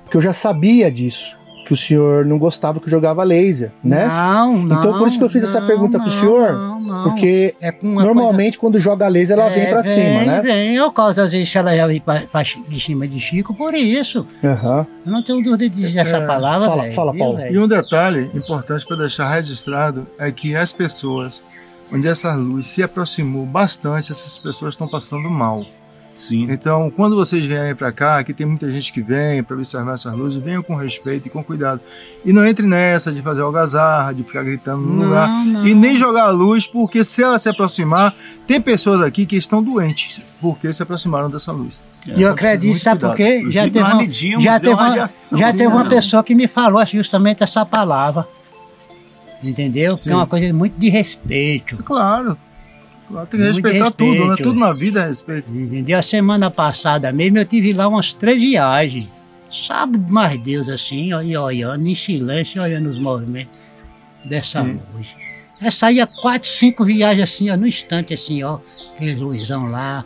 [0.04, 1.38] Porque eu já sabia disso.
[1.70, 4.08] Que o senhor não gostava que eu jogava laser, né?
[4.08, 4.80] Não, não.
[4.80, 7.04] Então por isso que eu fiz essa não, pergunta pro não, senhor, não, não.
[7.04, 10.42] Porque É normalmente quando joga laser ela coisa- vem É, pra cima, né?
[10.42, 13.76] Vem, eu causa às vezes ela já vem pra, pra, de cima de Chico, por
[13.76, 14.26] isso.
[14.44, 14.88] Aham.
[15.06, 17.38] Eu não tenho dúvida de dizer essa É, palavra, fala- velho, fala, viu, Paulo.
[17.38, 17.56] velho?
[17.56, 21.40] E um detalhe importante para deixar registrado é que as pessoas
[21.94, 25.64] onde essa luz se aproximou bastante, essas pessoas estão passando mal.
[26.20, 26.48] Sim.
[26.52, 30.18] Então, quando vocês vierem para cá, aqui tem muita gente que vem para observar essas
[30.18, 31.80] luzes, venham com respeito e com cuidado.
[32.26, 35.30] E não entre nessa de fazer algazarra, de ficar gritando no Não, lugar.
[35.46, 35.66] não.
[35.66, 38.14] E nem jogar a luz, porque se ela se aproximar,
[38.46, 41.86] tem pessoas aqui que estão doentes porque se aproximaram dessa luz.
[42.06, 43.46] E eu acredito, sabe por quê?
[43.50, 47.44] Já teve uma, medimos, já teve uma já teve uma pessoa que me falou justamente
[47.44, 48.26] essa palavra.
[49.42, 49.96] Entendeu?
[49.96, 50.12] Que Sim.
[50.12, 51.78] é uma coisa muito de respeito.
[51.84, 52.38] Claro.
[53.10, 54.20] Claro tem que Muito respeitar tudo, né?
[54.20, 54.44] respeito.
[54.44, 55.50] Tudo na vida é respeito.
[55.52, 56.00] Entendeu?
[56.00, 59.10] A semana passada mesmo eu tive lá umas três viagens.
[59.52, 63.58] Sabe mais Deus assim, ó, e olhando em silêncio, olhando os movimentos
[64.24, 64.80] dessa Sim.
[64.94, 65.08] luz.
[65.62, 68.60] É saía quatro, cinco viagens assim, ó, no instante assim, ó,
[68.96, 70.06] aquele luzão lá.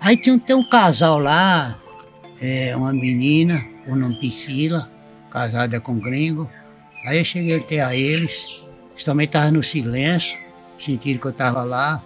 [0.00, 1.78] Aí tinha um, tem um casal lá,
[2.40, 4.88] é, uma menina, o nome Priscila,
[5.30, 6.50] casada com um gringo.
[7.06, 8.46] Aí eu cheguei até a eles,
[8.92, 10.36] eles também estavam no silêncio,
[10.84, 12.02] sentiram que eu estava lá.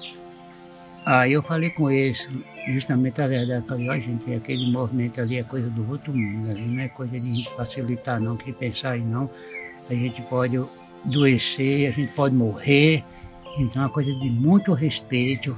[1.06, 2.28] Aí eu falei com eles,
[2.72, 6.62] justamente a verdade, falei, ó gente, aquele movimento ali é coisa do outro mundo, ali
[6.62, 9.28] não é coisa de gente facilitar não, que pensar aí não,
[9.90, 10.58] a gente pode
[11.04, 13.04] adoecer, a gente pode morrer.
[13.58, 15.54] Então é uma coisa de muito respeito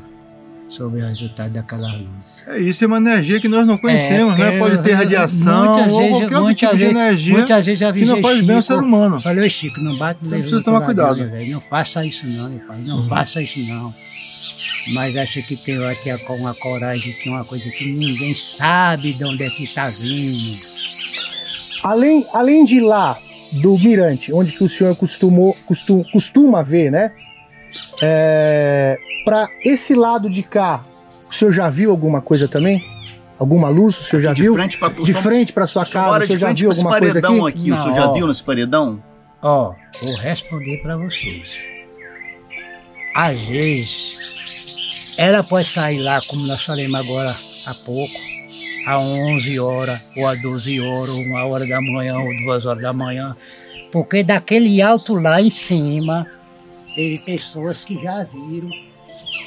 [0.69, 2.09] sobre o resultado daquela luz.
[2.49, 4.57] É, isso é uma energia que nós não conhecemos, né?
[4.57, 7.79] É, Pode ter radiação muitas ou vezes- qualquer outro tipo de vezes- energia muitas vezes
[7.81, 9.23] já que não faz bem ao Chico, ser humano.
[9.23, 11.17] Falei, Chico, não bate no precisa tomar cuidado.
[11.31, 11.53] velho.
[11.53, 12.79] Não faça isso não, meu pai.
[12.85, 13.95] Não faça isso não.
[14.93, 19.25] Mas acho que tem aqui uma coragem, que é uma coisa que ninguém sabe de
[19.25, 20.59] onde é que tá vindo.
[21.83, 23.19] Além, além de lá
[23.53, 27.13] do Mirante, onde que o senhor costumou, costum, costuma ver, né?
[28.03, 30.85] É, para esse lado de cá,
[31.29, 32.83] o senhor já viu alguma coisa também?
[33.39, 33.99] Alguma luz?
[33.99, 34.55] O senhor já de viu?
[34.55, 37.19] frente pra- de frente para sua casa, o senhor de já frente viu alguma coisa
[37.19, 37.27] aqui?
[37.49, 38.15] aqui, o senhor já Não.
[38.15, 39.03] viu nesse paredão?
[39.43, 41.59] Ó, vou responder para vocês.
[43.15, 44.19] Às vezes,
[45.17, 47.35] ela pode sair lá, como nós falamos agora
[47.67, 48.13] há pouco,
[48.87, 52.83] a 11 horas, ou a 12 horas, ou uma hora da manhã, ou duas horas
[52.83, 53.37] da manhã,
[53.93, 56.27] porque daquele alto lá em cima,
[56.95, 58.71] tem pessoas que já viram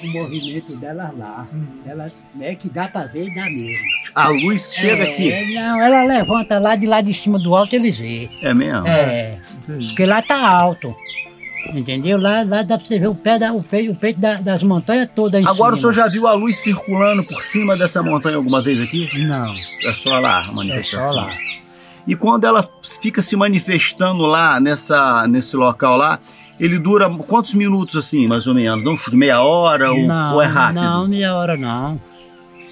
[0.04, 1.48] o movimento delas lá.
[1.86, 3.84] Ela, né, que dá para ver e dá mesmo.
[4.16, 5.54] A luz chega É, aqui.
[5.54, 8.30] Não, ela levanta lá de lá de cima do alto, eles vê.
[8.42, 8.88] É mesmo?
[8.88, 10.96] É, porque lá tá alto.
[11.74, 12.18] Entendeu?
[12.20, 14.64] Lá, lá dá pra você ver o pé, da, o peito, o peito da- das
[14.64, 15.94] montanhas todas Agora o cima.
[15.94, 19.10] senhor já viu a luz circulando por cima dessa montanha alguma vez aqui?
[19.28, 19.54] Não.
[19.86, 21.12] É só lá a É manifestação.
[21.12, 21.34] só lá.
[22.08, 22.68] E quando ela
[23.02, 26.18] fica se manifestando lá nessa, nesse local lá,
[26.60, 28.84] ele dura quantos minutos assim, mais ou menos?
[28.84, 30.82] Não, meia hora ou, não, ou é rápido?
[30.82, 32.00] Não, meia hora não.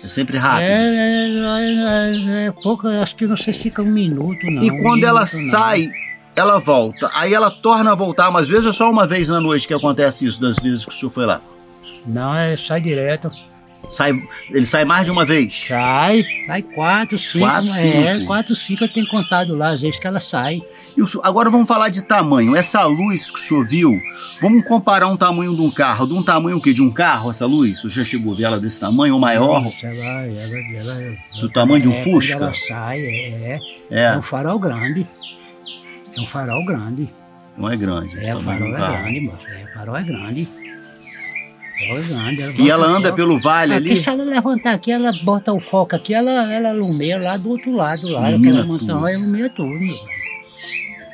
[0.03, 0.63] É sempre rápido.
[0.63, 4.61] É, é, é, é, é pouco, acho que não sei se fica um minuto, não.
[4.63, 5.49] e um quando ela minuto, não.
[6.37, 7.09] Ela volta.
[7.13, 9.73] Aí ela torna a voltar, mas às vezes é só uma vez na noite que
[9.73, 11.41] acontece isso, das vezes que o senhor foi lá.
[12.05, 13.29] Não, é, sai direto.
[13.89, 14.11] Sai,
[14.49, 15.65] ele sai mais de uma vez?
[15.67, 17.45] Sai, sai quatro, cinco.
[17.45, 18.25] Quatro, é, cinco.
[18.25, 20.61] quatro, cinco eu tenho contado lá, às vezes que ela sai.
[20.97, 22.55] E o senhor- agora vamos falar de tamanho.
[22.55, 23.97] Essa luz que o senhor viu,
[24.41, 26.05] vamos comparar um tamanho de um carro.
[26.07, 26.73] De um tamanho o quê?
[26.73, 27.81] De um carro, essa luz?
[27.85, 29.61] O senhor chegou a ver ela desse tamanho ou maior?
[29.63, 32.33] Nossa, ela, ela, ela, Do tamanho de um é, Fusca?
[32.33, 33.59] Ela sai, é,
[33.91, 34.03] É.
[34.05, 35.07] é um farol grande.
[36.17, 37.09] É um farol grande.
[37.57, 38.25] Não é grande.
[38.25, 39.37] É, o farol é grande, moço.
[39.47, 40.47] É, o farol é grande.
[41.75, 42.41] O farol é grande.
[42.43, 43.97] E bota ela anda pelo vale Aqui, ali?
[43.97, 47.71] se ela levantar aqui, ela bota o foco aqui, ela, ela lumeia lá do outro
[47.71, 50.17] lado, lá, Ilumina aquela montanha, ela ilumina tudo, meu velho.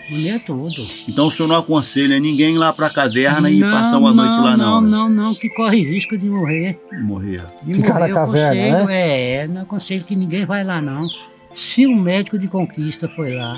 [0.10, 0.84] Ilumina tudo.
[1.08, 4.38] Então o senhor não aconselha ninguém ir lá pra caverna e Não, passar uma noite
[4.38, 4.80] lá, não?
[4.80, 4.90] Não, né?
[4.90, 6.80] não, não, que corre risco de morrer.
[7.02, 7.42] Morrer.
[7.64, 9.32] De Ficar morrer, na caverna, aconselho, né?
[9.44, 11.08] É, não aconselho que ninguém vai lá, não.
[11.56, 13.56] Se o médico de conquista foi lá,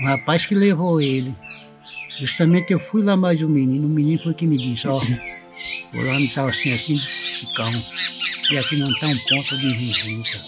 [0.00, 1.34] o rapaz que levou ele,
[2.20, 6.02] justamente eu fui lá mais um menino, o menino foi que me disse, ó, o
[6.02, 6.96] lá não tá assim, assim,
[7.54, 7.64] cão,
[8.50, 10.38] e aqui não tá um ponto de visita.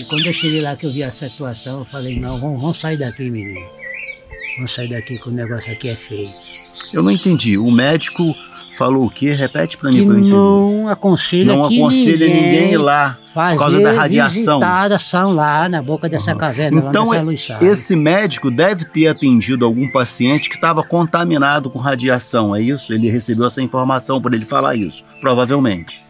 [0.00, 2.78] E quando eu cheguei lá que eu vi essa situação, eu falei, não, vamos, vamos
[2.78, 3.60] sair daqui, menino.
[4.56, 6.28] Vamos sair daqui que o negócio aqui é feio.
[6.92, 7.56] Eu não entendi.
[7.56, 8.34] O médico
[8.80, 9.32] falou o quê?
[9.34, 10.32] Repete pra mim Que pra eu entender.
[10.34, 14.58] não aconselha Não aconselha ninguém, ninguém ir lá por causa da radiação.
[14.58, 19.66] visitação lá na boca dessa caverna, Então, lá nessa é- esse médico deve ter atendido
[19.66, 22.92] algum paciente que estava contaminado com radiação, é isso?
[22.94, 26.02] Ele recebeu essa informação por ele falar isso, provavelmente.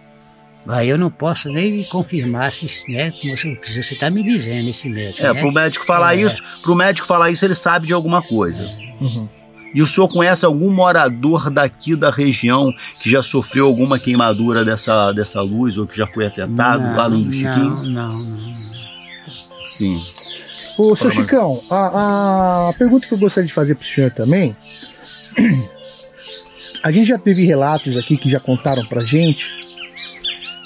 [0.68, 4.22] Aí eu não posso nem confirmar se, né, como você- o que você está me
[4.22, 5.26] dizendo, esse médico.
[5.26, 5.40] É, né?
[5.40, 6.20] pro médico falar É.
[6.20, 8.62] isso, pro médico falar isso, ele sabe de alguma coisa.
[9.00, 9.26] Uhum.
[9.72, 15.12] E o senhor conhece algum morador daqui da região que já sofreu alguma queimadura dessa,
[15.12, 17.84] dessa luz ou que já foi afetado, Não, além do Chiquinho?
[17.84, 18.54] Não, não, não.
[19.66, 19.96] Sim.
[20.76, 24.56] Ô, seu Chicão, a, a pergunta que eu gostaria de fazer pro senhor também.
[26.82, 29.50] A gente já teve relatos aqui que já contaram pra gente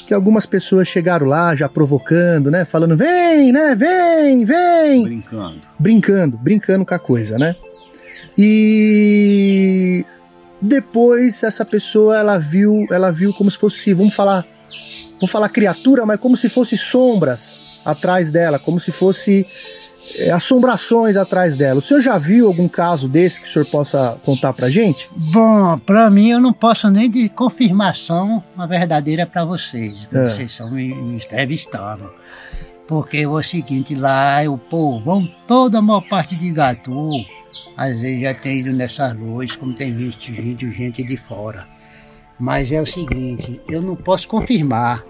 [0.07, 2.65] que algumas pessoas chegaram lá já provocando, né?
[2.65, 3.75] Falando, vem, né?
[3.75, 5.03] Vem, vem!
[5.03, 5.63] Brincando.
[5.79, 7.57] Brincando, brincando com a coisa, né?
[8.39, 10.05] E
[10.61, 14.45] depois essa pessoa ela viu, ela viu como se fosse, vamos falar,
[15.15, 19.47] vamos falar criatura, mas como se fosse sombras atrás dela, como se fosse
[20.19, 21.81] é, assombrações atrás dela.
[21.81, 25.09] O senhor já viu algum caso desse que o senhor possa contar pra gente?
[25.15, 30.29] Bom, para mim eu não posso nem de confirmação uma verdadeira para vocês, É.
[30.31, 32.11] vocês estão me, me entrevistando.
[32.89, 37.25] Porque é o seguinte, lá o povão, toda a maior parte de Gatu,
[37.77, 41.67] às vezes já tem ido nessas luzes, como tem visto gente, gente de fora.
[42.39, 45.05] Mas é o seguinte, eu não posso confirmar,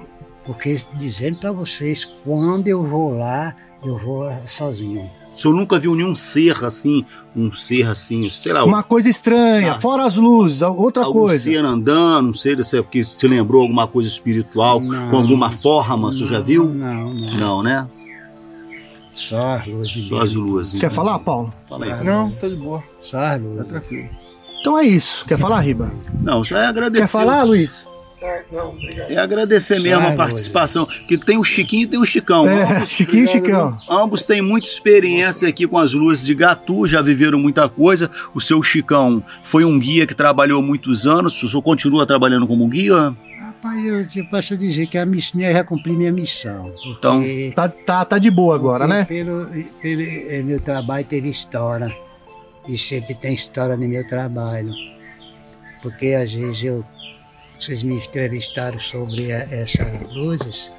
[0.45, 5.11] porque dizendo para vocês, quando eu vou lá, eu vou sozinho.
[5.33, 9.73] O senhor nunca viu nenhum ser assim, um ser assim, sei lá, Uma coisa estranha,
[9.73, 9.81] Ah.
[9.81, 11.43] fora as luzes, outra algum coisa.
[11.51, 15.11] ser andando, um ser assim, que te lembrou alguma coisa espiritual, Não.
[15.11, 16.67] com alguma forma, o senhor já viu?
[16.67, 17.31] Não, não.
[17.37, 17.89] Não, né?
[19.15, 20.03] Só as luzes.
[20.09, 20.81] Só as luzes.
[20.81, 21.53] Quer falar, Paulo?
[21.69, 22.05] Fala aí.
[22.05, 22.83] Não, tá de boa.
[23.01, 23.41] Só as.
[23.57, 24.09] Tá tranquilo.
[24.61, 25.25] Então é isso.
[25.27, 25.93] Quer falar, Riba?
[26.21, 27.03] Não, só é agradecer.
[27.05, 27.87] Quer falar, os- Luiz?
[29.11, 30.87] É agradecer mesmo a participação.
[30.87, 32.49] Que tem o Chiquinho e tem o Chicão.
[32.49, 33.77] É, Chiquinho e Chicão.
[33.87, 38.11] Ambos têm muita experiência aqui com as luzes de Gatu, já viveram muita coisa.
[38.35, 41.41] O seu Chicão foi um guia que trabalhou muitos anos.
[41.43, 43.15] O senhor continua trabalhando como guia?
[43.65, 46.71] Rapaz, eu, eu posso dizer que a missão, eu já cumpri minha missão.
[46.85, 49.07] Então, Tá, tá, tá de boa agora, né?
[49.07, 49.47] Pelo,
[49.81, 51.91] pelo eh, meu trabalho teve história.
[52.69, 54.75] E sempre tem história no meu trabalho.
[55.81, 56.85] Porque às vezes eu.
[57.59, 60.71] Vocês me entrevistaram sobre a- essas luzes.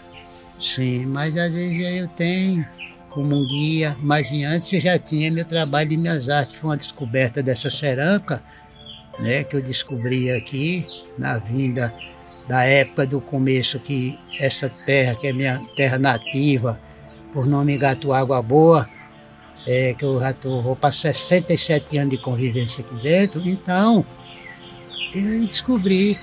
[0.61, 2.67] Sim, mas às vezes eu tenho
[3.09, 6.55] como um guia, mas antes eu já tinha meu trabalho e minhas artes.
[6.55, 8.43] Foi uma descoberta dessa cerâmica,
[9.19, 10.86] né, que eu descobri aqui
[11.17, 11.91] na vinda
[12.48, 16.80] da época do começo que essa terra, que é minha terra nativa,
[17.34, 18.88] por nome Gato Água Boa,
[19.66, 24.06] é, que eu já tô, vou para 67 anos de convivência aqui dentro, então
[25.14, 26.16] eu descobri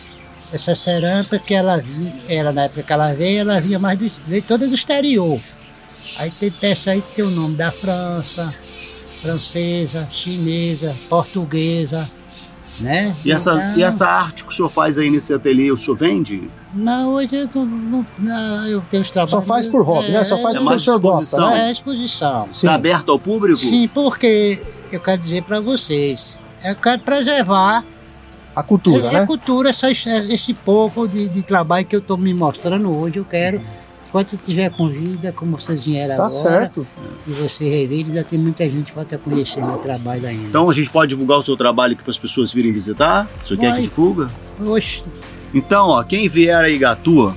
[0.52, 4.10] essa cerâmica que ela vinha, ela na época que ela veio, ela vinha mais do,
[4.26, 5.40] veio toda do exterior.
[6.18, 8.52] Aí tem peça aí que tem o nome da França,
[9.20, 12.08] francesa, chinesa, portuguesa,
[12.80, 13.14] né?
[13.24, 15.96] e essa, Então, e essa arte que o senhor faz aí nesse ateliê, o senhor
[15.96, 16.50] vende?
[16.74, 19.30] Não, hoje eu, não, não, não, eu tenho os trabalhos.
[19.30, 20.24] Só faz por hobby, né?
[20.24, 21.50] Só faz É porque o mais senhor gosta, exposição.
[21.50, 21.68] né?
[21.68, 22.48] É exposição.
[22.50, 23.58] Está aberto ao público?
[23.58, 27.84] Sim, porque eu quero dizer para vocês, eu quero preservar
[28.54, 29.26] A cultura, a, a né?
[29.26, 33.18] cultura, essa, esse pouco de, de trabalho que eu estou me mostrando hoje.
[33.18, 33.60] Eu quero,
[34.12, 36.86] enquanto eu tiver com vida, como vocês vieram Tá agora, certo.
[37.26, 40.48] e você rever, ainda tem muita gente que vai estar conhecendo meu trabalho ainda.
[40.48, 43.26] Então a gente pode divulgar o seu trabalho aqui para as pessoas virem visitar?
[43.42, 43.80] O senhor quer Vai.
[43.80, 44.26] que divulga?
[44.66, 45.02] Oxe,
[45.54, 47.34] Então, ó, quem vier a Igatu,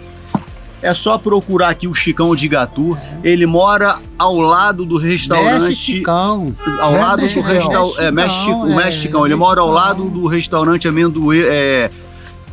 [0.82, 2.98] é só procurar aqui o Chicão de Igatu.
[3.24, 5.76] Ele mora ao lado do Mestre restaurante.
[5.76, 6.46] Chicão.
[6.82, 7.54] Ao Mestre lado do Chicão.
[7.54, 8.00] restaurante.
[8.02, 9.26] É, Mestre Chicão, o Mestre é, Chicão.
[9.26, 11.42] Ele mora ao lado do restaurante amendoe.
[11.42, 11.90] É,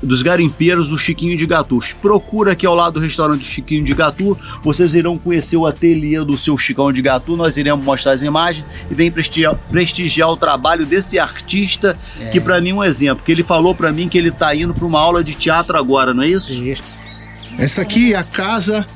[0.03, 1.78] dos garimpeiros do Chiquinho de Gatu.
[2.00, 4.36] Procura aqui ao lado do restaurante do Chiquinho de Gatu.
[4.62, 7.36] Vocês irão conhecer o ateliê do seu Chicão de Gatu.
[7.36, 11.96] Nós iremos mostrar as imagens e vem prestigiar, prestigiar o trabalho desse artista
[12.30, 13.24] que pra mim é um exemplo.
[13.24, 16.12] Que ele falou pra mim que ele tá indo pra uma aula de teatro agora,
[16.12, 16.62] não é isso?
[17.59, 18.86] Essa aqui é a casa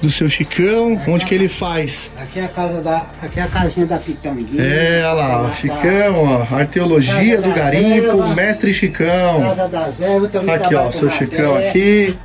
[0.00, 2.10] do seu Chicão, onde que ele faz.
[2.16, 3.06] Aqui é a casa da.
[3.22, 4.62] Aqui é a casinha da pitanguinha.
[4.62, 9.42] É, olha lá, Chicão, ó, arqueologia do garimpo, mestre Chicão.
[9.42, 12.16] Casa das ervas, também Aqui, ó, seu Chicão aqui,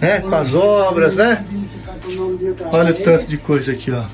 [0.00, 1.44] né, com as obras, né?
[2.70, 4.04] Olha o tanto de coisa aqui, ó.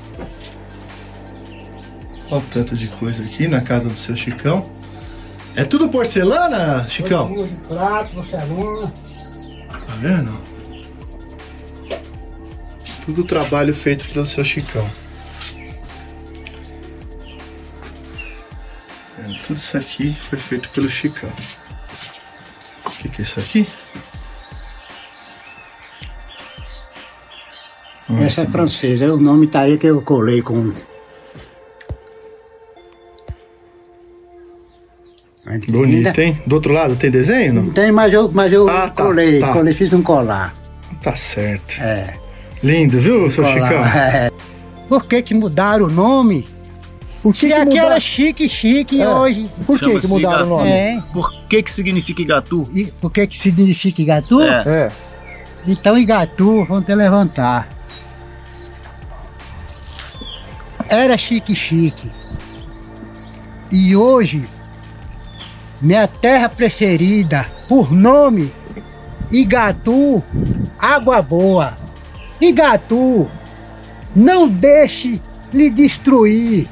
[2.31, 4.65] Olha o tanto de coisa aqui na casa do seu Chicão.
[5.55, 7.33] É tudo porcelana, Chicão?
[7.33, 8.93] De prato, porcelana.
[9.69, 10.58] Tá vendo?
[13.09, 14.87] Tudo trabalho feito pelo seu Chicão.
[19.17, 21.31] É, tudo isso aqui foi feito pelo Chicão.
[22.85, 23.67] O que, que é isso aqui?
[28.27, 30.71] Essa é francesa, o nome tá aí que eu colei com.
[35.67, 36.39] Bonito, hein?
[36.45, 37.53] Do outro lado tem desenho?
[37.55, 37.69] Não?
[37.71, 39.51] Tem, mas eu, mas eu Ah, tá, colei, tá.
[39.51, 40.53] colei, fiz um colar.
[41.01, 41.81] Tá certo.
[41.81, 42.28] É.
[42.63, 43.45] Lindo, viu, seu.
[43.45, 43.83] Chicão?
[43.95, 44.31] É.
[44.87, 46.47] Por que que mudaram o nome?
[47.21, 47.91] Por que, que aqui mudaram?
[47.91, 49.07] era chique, chique, É.
[49.07, 49.49] hoje.
[49.65, 50.69] Por que, que mudaram o nome?
[50.69, 51.01] É.
[51.13, 52.67] Por que que significa Igatu?
[52.73, 54.41] E por que que significa Igatu?
[54.41, 54.63] É.
[54.65, 54.91] É.
[55.67, 57.67] Então Igatu, vamos te levantar.
[60.89, 62.09] Era chique chique.
[63.71, 64.43] E hoje,
[65.81, 68.51] minha terra preferida, por nome,
[69.31, 70.23] Igatu,
[70.79, 71.75] Água Boa.
[72.41, 73.27] Igatu,
[74.15, 75.21] não deixe
[75.53, 76.67] lhe destruir.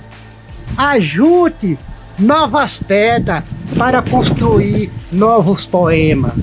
[0.78, 1.78] Ajunte
[2.20, 3.44] novas pedras
[3.78, 6.34] para construir novos poemas.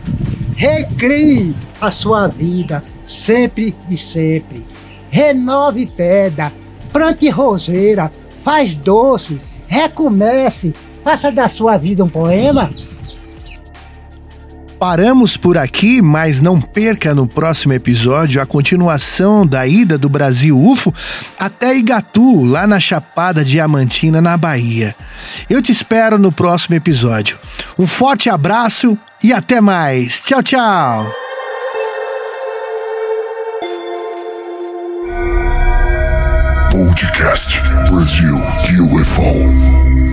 [0.57, 4.65] Recrie a sua vida sempre e sempre.
[5.11, 6.53] Renove pedra,
[6.93, 8.11] plante roseira,
[8.43, 10.73] faz doce, recomece,
[11.03, 12.71] faça da sua vida um poema.
[14.87, 20.63] Paramos por aqui, mas não perca no próximo episódio a continuação da ida do Brasil
[20.63, 20.93] UFO
[21.41, 24.95] até Igatu, lá na Chapada Diamantina, na Bahia.
[25.49, 27.39] Eu te espero no próximo episódio.
[27.79, 30.21] Um forte abraço e até mais.
[30.21, 31.11] Tchau, tchau.
[36.71, 37.59] Podcast
[37.89, 38.37] Brasil
[38.93, 40.04] UFO.